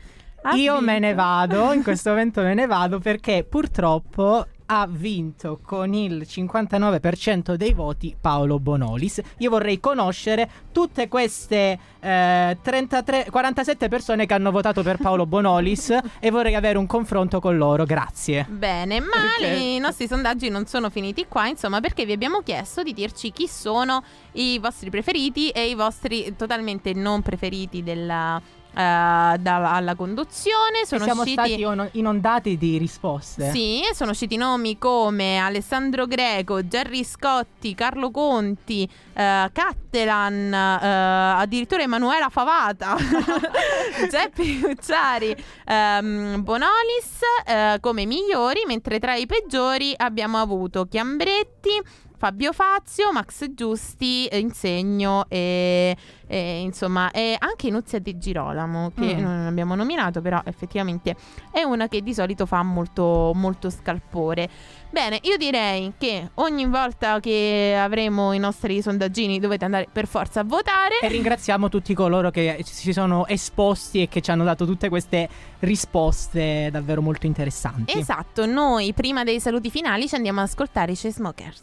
Io 0.54 0.80
me 0.80 0.92
vinto- 0.94 1.06
ne 1.06 1.14
vado, 1.14 1.72
in 1.72 1.82
questo 1.82 2.10
momento 2.10 2.42
me 2.42 2.54
ne 2.54 2.66
vado 2.66 2.98
perché 2.98 3.44
purtroppo 3.48 4.46
ha 4.70 4.86
vinto 4.88 5.60
con 5.64 5.94
il 5.94 6.26
59% 6.28 7.54
dei 7.54 7.72
voti 7.72 8.14
Paolo 8.20 8.58
Bonolis. 8.58 9.20
Io 9.38 9.50
vorrei 9.50 9.80
conoscere 9.80 10.48
tutte 10.72 11.08
queste 11.08 11.78
eh, 12.00 12.58
33, 12.60 13.28
47 13.30 13.88
persone 13.88 14.26
che 14.26 14.34
hanno 14.34 14.50
votato 14.50 14.82
per 14.82 14.98
Paolo 14.98 15.24
Bonolis 15.24 15.96
e 16.20 16.30
vorrei 16.30 16.54
avere 16.54 16.76
un 16.76 16.86
confronto 16.86 17.40
con 17.40 17.56
loro. 17.56 17.84
Grazie. 17.84 18.46
Bene, 18.48 19.00
ma 19.00 19.06
Perché? 19.38 19.54
i 19.54 19.78
nostri 19.78 20.06
sondaggi 20.06 20.50
non 20.50 20.66
sono 20.66 20.90
finiti 20.90 21.26
qua, 21.26 21.46
insomma, 21.46 21.80
perché 21.80 22.04
vi 22.04 22.12
abbiamo 22.12 22.40
chiesto 22.40 22.82
di 22.82 22.92
dirci 22.92 23.32
chi 23.32 23.48
sono 23.48 24.02
i 24.32 24.58
vostri 24.58 24.90
preferiti 24.90 25.48
e 25.48 25.68
i 25.68 25.74
vostri 25.74 26.34
totalmente 26.36 26.92
non 26.92 27.22
preferiti 27.22 27.82
della, 27.82 28.40
da- 28.82 29.72
alla 29.72 29.94
conduzione. 29.94 30.82
E 30.82 30.86
Sono 30.86 31.04
siamo 31.04 31.22
usciti... 31.22 31.54
stati 31.60 31.88
inondati 31.98 32.56
di 32.56 32.78
risposte. 32.78 33.50
Sì, 33.50 33.82
sono 33.92 34.12
usciti 34.12 34.36
nomi 34.36 34.78
come 34.78 35.38
Alessandro 35.38 36.06
Greco, 36.06 36.66
Gerry 36.66 37.02
Scotti, 37.04 37.74
Carlo 37.74 38.10
Conti, 38.10 38.88
eh, 39.14 39.50
Cattelan, 39.52 40.52
eh, 40.52 41.40
addirittura 41.40 41.82
Emanuela 41.82 42.28
Favata, 42.28 42.96
Geppi 44.10 44.60
Cucciari, 44.60 45.34
ehm, 45.64 46.42
Bonolis 46.42 47.20
eh, 47.46 47.78
come 47.80 48.06
migliori, 48.06 48.62
mentre 48.66 48.98
tra 48.98 49.14
i 49.14 49.26
peggiori 49.26 49.92
abbiamo 49.96 50.38
avuto 50.38 50.84
Chiambretti. 50.86 52.06
Fabio 52.18 52.52
Fazio, 52.52 53.12
Max 53.12 53.46
Giusti, 53.54 54.26
eh, 54.26 54.38
Insegno 54.40 55.24
e, 55.28 55.96
e, 56.26 56.60
insomma 56.60 57.12
e 57.12 57.36
anche 57.38 57.70
Nuzia 57.70 58.00
De 58.00 58.18
Girolamo 58.18 58.90
che 58.94 59.14
Mm. 59.14 59.20
non 59.20 59.46
abbiamo 59.46 59.74
nominato 59.76 60.20
però 60.20 60.40
effettivamente 60.44 61.14
è 61.52 61.62
una 61.62 61.86
che 61.88 62.02
di 62.02 62.12
solito 62.12 62.44
fa 62.44 62.62
molto, 62.64 63.30
molto 63.34 63.70
scalpore. 63.70 64.48
Bene, 64.90 65.18
io 65.22 65.36
direi 65.36 65.92
che 65.96 66.30
ogni 66.34 66.66
volta 66.66 67.20
che 67.20 67.76
avremo 67.78 68.32
i 68.32 68.38
nostri 68.38 68.82
sondaggini 68.82 69.38
dovete 69.38 69.64
andare 69.64 69.86
per 69.92 70.06
forza 70.08 70.40
a 70.40 70.44
votare. 70.44 70.98
E 71.00 71.08
ringraziamo 71.08 71.68
tutti 71.68 71.94
coloro 71.94 72.30
che 72.30 72.62
si 72.64 72.92
sono 72.92 73.26
esposti 73.26 74.02
e 74.02 74.08
che 74.08 74.20
ci 74.22 74.30
hanno 74.32 74.44
dato 74.44 74.66
tutte 74.66 74.88
queste 74.88 75.28
risposte 75.60 76.68
davvero 76.72 77.00
molto 77.00 77.26
interessanti. 77.26 77.96
Esatto, 77.96 78.44
noi 78.46 78.92
prima 78.92 79.22
dei 79.24 79.38
saluti 79.40 79.70
finali 79.70 80.08
ci 80.08 80.14
andiamo 80.16 80.40
ad 80.40 80.46
ascoltare 80.46 80.92
i 80.92 80.96
Chainsmokers. 80.96 81.62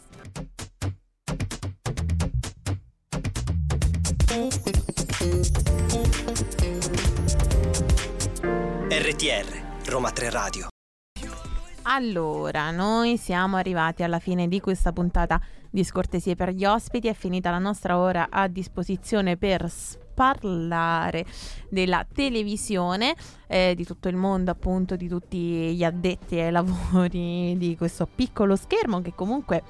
RTR, 8.88 9.88
Roma 9.88 10.10
3 10.10 10.30
Radio. 10.30 10.68
Allora, 11.82 12.70
noi 12.70 13.16
siamo 13.16 13.56
arrivati 13.56 14.02
alla 14.02 14.18
fine 14.18 14.48
di 14.48 14.60
questa 14.60 14.92
puntata 14.92 15.40
di 15.70 15.84
scortesie 15.84 16.34
per 16.34 16.50
gli 16.50 16.64
ospiti. 16.64 17.08
È 17.08 17.14
finita 17.14 17.50
la 17.50 17.58
nostra 17.58 17.96
ora 17.96 18.28
a 18.30 18.48
disposizione 18.48 19.36
per 19.36 19.70
parlare 20.12 21.24
della 21.68 22.04
televisione, 22.12 23.14
eh, 23.46 23.74
di 23.76 23.84
tutto 23.84 24.08
il 24.08 24.16
mondo, 24.16 24.50
appunto, 24.50 24.96
di 24.96 25.08
tutti 25.08 25.74
gli 25.74 25.84
addetti 25.84 26.38
ai 26.40 26.50
lavori 26.50 27.54
di 27.56 27.76
questo 27.76 28.08
piccolo 28.12 28.56
schermo 28.56 29.00
che 29.02 29.14
comunque 29.14 29.62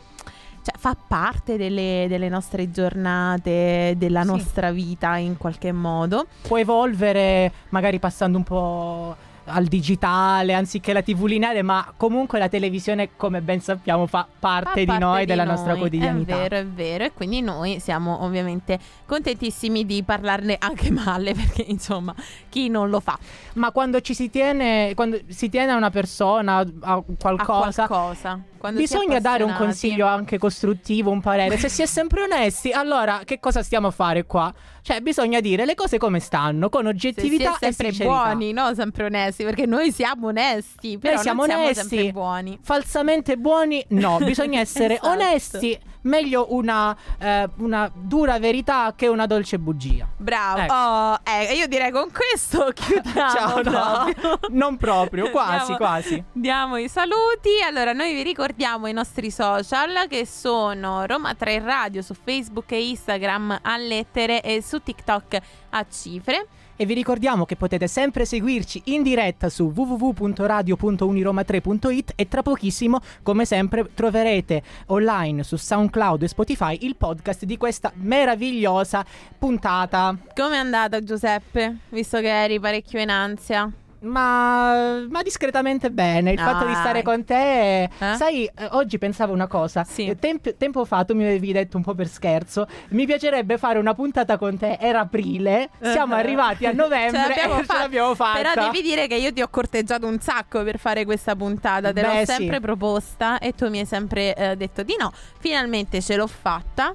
fa 0.87 0.95
parte 0.95 1.57
delle, 1.57 2.07
delle 2.09 2.29
nostre 2.29 2.71
giornate, 2.71 3.95
della 3.97 4.21
Sì. 4.21 4.29
nostra 4.29 4.71
vita 4.71 5.17
in 5.17 5.37
qualche 5.37 5.73
modo. 5.73 6.27
Può 6.43 6.59
evolvere 6.59 7.51
magari 7.71 7.99
passando 7.99 8.39
un 8.39 8.45
po' 8.45 9.17
al 9.47 9.65
digitale 9.65 10.55
anziché 10.55 10.93
la 10.93 11.03
tv 11.03 11.25
lineare, 11.27 11.63
ma 11.63 11.93
comunque 11.97 12.39
la 12.39 12.49
televisione, 12.49 13.11
come 13.17 13.41
ben 13.43 13.61
sappiamo, 13.61 14.07
fa 14.07 14.27
parte, 14.39 14.85
Fa 14.85 14.93
di 14.93 14.99
noi, 14.99 15.21
di 15.21 15.27
della 15.27 15.45
noi, 15.45 15.55
nostra 15.55 15.77
quotidianità. 15.77 16.35
È 16.35 16.39
vero, 16.39 16.57
è 16.57 16.67
vero. 16.67 17.05
E 17.05 17.13
quindi 17.13 17.41
noi 17.41 17.81
siamo 17.81 18.23
ovviamente 18.23 18.79
contentissimi 19.07 19.85
di 19.87 20.03
parlarne 20.05 20.57
anche 20.59 20.91
male, 20.91 21.35
perché 21.35 21.65
insomma, 21.67 22.15
chi 22.49 22.69
non 22.69 22.91
lo 22.91 23.01
fa? 23.01 23.19
Ma 23.55 23.71
quando 23.73 24.01
ci 24.01 24.15
si 24.15 24.31
tiene, 24.31 24.93
quando 24.95 25.19
si 25.29 25.49
tiene 25.49 25.73
a 25.73 25.77
una 25.77 25.91
persona, 25.91 26.65
a 26.81 27.03
qualcosa, 27.19 27.85
A 27.85 27.87
qualcosa. 27.87 28.41
Bisogna 28.73 29.21
dare 29.21 29.43
un 29.43 29.55
consiglio 29.57 30.07
anche 30.07 30.39
costruttivo, 30.39 31.11
un 31.11 31.21
parere. 31.21 31.57
Se 31.59 31.69
si 31.69 31.83
è 31.83 31.87
sempre 31.87 32.23
onesti, 32.23 32.71
allora 32.73 33.21
che 33.25 33.39
cosa 33.41 33.63
stiamo 33.63 33.89
a 33.89 33.91
fare 33.91 34.25
qua? 34.25 34.53
Cioè, 34.83 35.01
bisogna 35.01 35.41
dire 35.41 35.65
le 35.65 35.75
cose 35.75 35.99
come 35.99 36.21
stanno, 36.21 36.69
con 36.69 36.83
Se 36.85 36.89
oggettività 36.89 37.57
si 37.59 37.65
è 37.65 37.69
e 37.69 37.73
sempre 37.73 37.87
sincerità. 37.93 38.25
buoni, 38.25 38.53
no? 38.53 38.73
Sempre 38.75 39.05
onesti, 39.07 39.43
perché 39.43 39.67
noi 39.67 39.91
siamo 39.91 40.29
onesti, 40.29 40.97
però 40.99 41.15
Noi 41.15 41.23
siamo 41.25 41.45
siamo 41.45 41.63
onesti, 41.65 41.89
sempre 41.89 42.13
buoni. 42.13 42.59
falsamente 42.63 43.37
buoni, 43.37 43.85
no, 43.89 44.19
bisogna 44.19 44.61
essere 44.61 44.95
Esatto. 44.95 45.09
onesti. 45.11 45.79
Meglio 46.03 46.47
una, 46.55 46.97
eh, 47.19 47.49
una 47.57 47.91
dura 47.93 48.39
verità 48.39 48.93
che 48.95 49.09
una 49.09 49.27
dolce 49.27 49.59
bugia. 49.59 50.07
Bravo. 50.17 50.61
Ecco. 50.61 50.73
Oh, 50.73 51.19
eh, 51.25 51.53
io 51.55 51.67
direi 51.67 51.91
con 51.91 52.13
questo 52.13 52.71
chiudiamo. 52.73 53.31
Ciao, 53.33 53.63
no, 53.65 54.39
non 54.51 54.77
proprio, 54.77 55.31
quasi, 55.31 55.57
Diamo- 55.65 55.77
quasi. 55.77 56.25
Diamo 56.31 56.77
i 56.77 56.89
saluti. 56.89 57.51
Allora, 57.67 57.93
noi 57.93 58.15
vi 58.15 58.23
ricordiamo 58.23 58.55
i 58.59 58.93
nostri 58.93 59.31
social 59.31 60.07
che 60.09 60.27
sono 60.27 61.05
Roma 61.05 61.35
3 61.35 61.59
Radio 61.59 62.01
su 62.01 62.15
Facebook 62.15 62.73
e 62.73 62.89
Instagram 62.89 63.59
a 63.63 63.77
lettere 63.77 64.43
e 64.43 64.63
su 64.63 64.83
TikTok 64.83 65.39
a 65.71 65.87
cifre. 65.91 66.47
E 66.75 66.87
vi 66.87 66.95
ricordiamo 66.95 67.45
che 67.45 67.57
potete 67.57 67.87
sempre 67.87 68.25
seguirci 68.25 68.83
in 68.87 69.03
diretta 69.03 69.49
su 69.49 69.73
www.radio.uniroma3.it 69.75 72.13
e 72.17 72.29
tra 72.29 72.43
pochissimo, 72.43 73.01
come 73.23 73.45
sempre, 73.45 73.91
troverete 73.95 74.63
online 74.87 75.43
su 75.43 75.57
SoundCloud 75.57 76.23
e 76.23 76.29
Spotify 76.29 76.79
il 76.83 76.97
podcast 76.97 77.45
di 77.45 77.57
questa 77.57 77.93
meravigliosa 77.95 79.05
puntata. 79.39 80.17
Come 80.35 80.57
è 80.57 80.59
andata 80.59 81.03
Giuseppe? 81.03 81.79
Visto 81.89 82.21
che 82.21 82.45
eri 82.45 82.61
parecchio 82.61 83.01
in 83.01 83.11
ansia. 83.11 83.73
Ma, 84.01 85.05
ma 85.09 85.23
discretamente 85.23 85.91
bene. 85.91 86.33
Il 86.33 86.39
fatto 86.39 86.65
di 86.67 86.73
Ah. 86.73 86.77
stare 86.77 87.03
con 87.03 87.25
te. 87.25 87.85
Eh? 87.85 87.89
Sai, 88.17 88.45
eh, 88.45 88.69
oggi 88.73 88.99
pensavo 88.99 89.33
una 89.33 89.47
cosa. 89.47 89.85
Sì. 89.85 90.07
Eh, 90.07 90.17
temp- 90.19 90.57
tempo 90.57 90.85
fa 90.85 91.05
tu 91.05 91.15
mi 91.15 91.25
avevi 91.25 91.53
detto 91.53 91.77
un 91.77 91.83
po' 91.83 91.95
per 91.95 92.07
scherzo. 92.09 92.67
Mi 92.91 93.07
piacerebbe 93.07 93.59
fare 93.59 93.79
una 93.79 93.95
puntata 93.95 94.37
con 94.39 94.57
te. 94.59 94.77
Era 94.81 95.01
aprile. 95.01 95.71
Siamo 95.81 96.15
Eh. 96.17 96.19
arrivati 96.19 96.67
a 96.67 96.73
novembre 96.75 97.21
Ce 97.23 97.29
l'abbiamo 97.29 97.55
e 97.55 97.59
ce 97.59 97.65
fatta. 97.65 97.81
l'abbiamo 97.81 98.15
fatta. 98.15 98.39
Però 98.43 98.65
devi 98.71 98.83
dire 98.83 99.07
che 99.07 99.15
io 99.17 99.33
ti 99.33 99.43
ho 99.43 99.49
corteggiato 99.49 100.07
un 100.07 100.19
sacco 100.21 100.63
per 100.63 100.79
fare 100.79 101.05
questa 101.05 101.35
puntata. 101.37 101.93
Te 101.93 102.03
l'ho 102.03 102.13
Beh, 102.13 102.19
sì. 102.27 102.33
sempre 102.33 102.61
proposta 102.61 103.39
e 103.39 103.53
tu 103.53 103.69
mi 103.69 103.79
hai 103.81 103.87
sempre 103.87 104.35
eh, 104.35 104.57
detto 104.57 104.83
di 104.83 104.95
no. 104.99 105.13
Finalmente 105.39 106.01
ce 106.01 106.17
l'ho 106.17 106.27
fatta. 106.27 106.95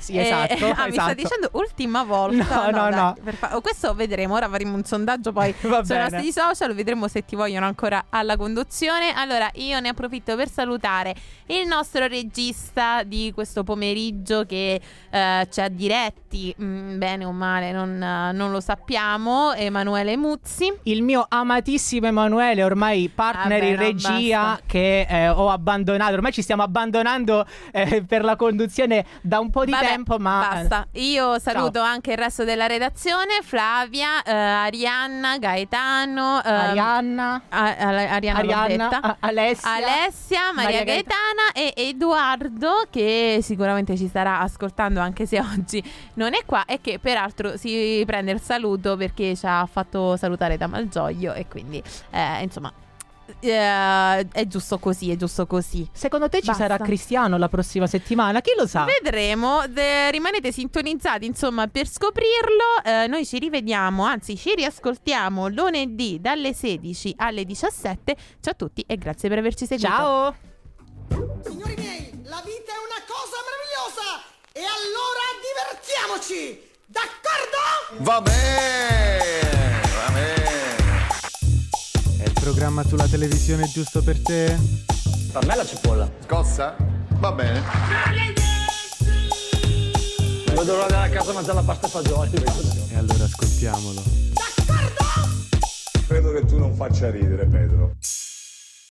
Sì, 0.00 0.14
Eh, 0.16 0.22
esatto. 0.22 0.64
ah, 0.74 0.86
mi 0.86 0.92
sta 0.92 1.12
esatto. 1.12 1.14
dicendo 1.14 1.48
ultima 1.52 2.02
volta. 2.02 2.70
No, 2.70 2.88
no, 2.88 2.96
no. 2.96 3.16
per 3.22 3.34
fa- 3.34 3.54
oh, 3.56 3.60
questo 3.60 3.94
vedremo. 3.94 4.34
Ora 4.34 4.48
faremo 4.48 4.74
un 4.74 4.84
sondaggio 4.84 5.32
poi 5.32 5.54
sui 5.60 5.68
nostri 5.96 6.32
social. 6.32 6.74
Vedremo 6.74 7.06
se 7.08 7.24
ti 7.24 7.36
vogliono 7.36 7.66
ancora 7.66 8.06
alla 8.08 8.36
conduzione. 8.36 9.12
Allora, 9.14 9.48
io 9.54 9.78
ne 9.80 9.90
approfitto 9.90 10.34
per 10.36 10.48
salutare 10.50 11.14
il 11.46 11.66
nostro 11.66 12.06
regista 12.06 13.02
di 13.02 13.30
questo 13.34 13.62
pomeriggio 13.64 14.44
che 14.44 14.80
eh, 15.10 15.48
ci 15.50 15.60
ha 15.60 15.68
diretti, 15.68 16.54
mm, 16.60 16.98
bene 16.98 17.24
o 17.24 17.32
male, 17.32 17.72
non, 17.72 18.02
eh, 18.02 18.32
non 18.32 18.50
lo 18.50 18.60
sappiamo. 18.60 19.52
Emanuele 19.52 20.16
Muzzi. 20.16 20.72
Il 20.84 21.02
mio 21.02 21.26
amatissimo 21.28 22.06
Emanuele, 22.06 22.62
ormai 22.64 23.10
partner 23.14 23.60
Vabbè, 23.60 23.64
in 23.64 23.74
no, 23.74 23.80
regia, 23.80 24.40
basta. 24.42 24.62
che 24.66 25.06
eh, 25.08 25.28
ho 25.28 25.50
abbandonato. 25.50 26.14
Ormai 26.14 26.32
ci 26.32 26.42
stiamo 26.42 26.62
abbandonando 26.62 27.44
eh, 27.72 28.02
per 28.06 28.24
la 28.24 28.36
conduzione 28.36 29.04
da 29.20 29.38
un 29.38 29.50
po' 29.50 29.64
di 29.64 29.70
Vabbè, 29.72 29.89
tempo, 29.90 30.18
ma. 30.18 30.48
Basta. 30.52 30.86
Io 30.92 31.38
saluto 31.38 31.80
anche 31.80 32.12
il 32.12 32.18
resto 32.18 32.44
della 32.44 32.66
redazione: 32.66 33.40
Flavia, 33.42 34.22
eh, 34.22 34.32
Arianna, 34.32 35.38
Gaetano, 35.38 36.42
ehm, 36.42 36.52
Arianna. 36.54 37.42
A- 37.48 37.76
a- 37.76 38.12
Arianna, 38.14 38.38
Arianna, 38.38 39.00
a- 39.00 39.16
Alessia. 39.20 39.70
Alessia, 39.72 40.40
Maria, 40.54 40.78
Maria 40.80 40.84
Gaetana 40.84 41.52
e 41.54 41.72
Edoardo 41.76 42.84
che 42.90 43.40
sicuramente 43.42 43.96
ci 43.96 44.08
starà 44.08 44.40
ascoltando 44.40 45.00
anche 45.00 45.26
se 45.26 45.38
oggi 45.40 45.82
non 46.14 46.34
è 46.34 46.40
qua 46.44 46.64
e 46.64 46.80
che 46.80 46.98
peraltro 46.98 47.56
si 47.56 48.02
prende 48.06 48.32
il 48.32 48.40
saluto 48.40 48.96
perché 48.96 49.36
ci 49.36 49.46
ha 49.46 49.66
fatto 49.66 50.16
salutare 50.16 50.56
da 50.56 50.66
Malgioglio 50.66 51.32
e 51.34 51.46
quindi 51.48 51.82
eh, 52.10 52.42
insomma 52.42 52.72
eh, 53.40 54.28
è 54.28 54.46
giusto 54.46 54.78
così, 54.78 55.10
è 55.10 55.16
giusto 55.16 55.46
così. 55.46 55.88
Secondo 55.92 56.28
te 56.28 56.40
ci 56.40 56.46
Basta. 56.46 56.62
sarà 56.68 56.78
Cristiano 56.78 57.36
la 57.38 57.48
prossima 57.48 57.86
settimana? 57.86 58.40
Chi 58.40 58.52
lo 58.56 58.66
sa? 58.66 58.84
Vedremo, 58.84 59.66
de- 59.68 60.10
rimanete 60.10 60.52
sintonizzati 60.52 61.26
insomma 61.26 61.66
per 61.68 61.88
scoprirlo. 61.88 62.82
Eh, 62.84 63.06
noi 63.06 63.24
ci 63.26 63.38
rivediamo, 63.38 64.04
anzi 64.04 64.36
ci 64.36 64.54
riascoltiamo 64.54 65.48
lunedì 65.48 66.18
dalle 66.20 66.52
16 66.52 67.14
alle 67.16 67.44
17. 67.44 68.16
Ciao 68.40 68.52
a 68.52 68.56
tutti 68.56 68.84
e 68.86 68.96
grazie 68.96 69.28
per 69.28 69.38
averci 69.38 69.66
seguito. 69.66 69.88
Ciao! 69.88 70.34
Signori 71.44 71.74
miei, 71.76 72.10
la 72.24 72.42
vita 72.44 72.72
è 72.72 72.80
una 72.80 73.02
cosa 73.06 73.36
meravigliosa! 73.46 74.22
E 74.52 74.60
allora 74.60 75.24
divertiamoci! 75.42 76.68
D'accordo? 76.86 78.02
Va 78.04 78.20
bene, 78.20 79.40
va 79.94 80.12
bene. 80.12 80.39
Programma 82.40 82.82
sulla 82.84 83.06
televisione 83.06 83.68
giusto 83.68 84.02
per 84.02 84.18
te? 84.22 84.58
Per 85.30 85.46
me 85.46 85.56
la 85.56 85.64
cipolla. 85.64 86.10
Scossa? 86.24 86.74
Va 87.18 87.32
bene. 87.32 87.62
Vedo 90.46 90.72
l'ora 90.72 90.86
di 90.86 90.92
andare 90.94 91.10
a 91.10 91.16
casa 91.16 91.30
a 91.30 91.34
mangiare 91.34 91.54
la 91.54 91.62
pasta 91.62 91.86
e 91.86 91.90
fagioli. 91.90 92.30
E 92.90 92.96
allora 92.96 93.24
ascoltiamolo. 93.24 94.02
D'accordo? 94.32 96.06
Credo 96.06 96.32
che 96.32 96.44
tu 96.46 96.58
non 96.58 96.74
faccia 96.74 97.10
ridere, 97.10 97.46
Pedro. 97.46 97.96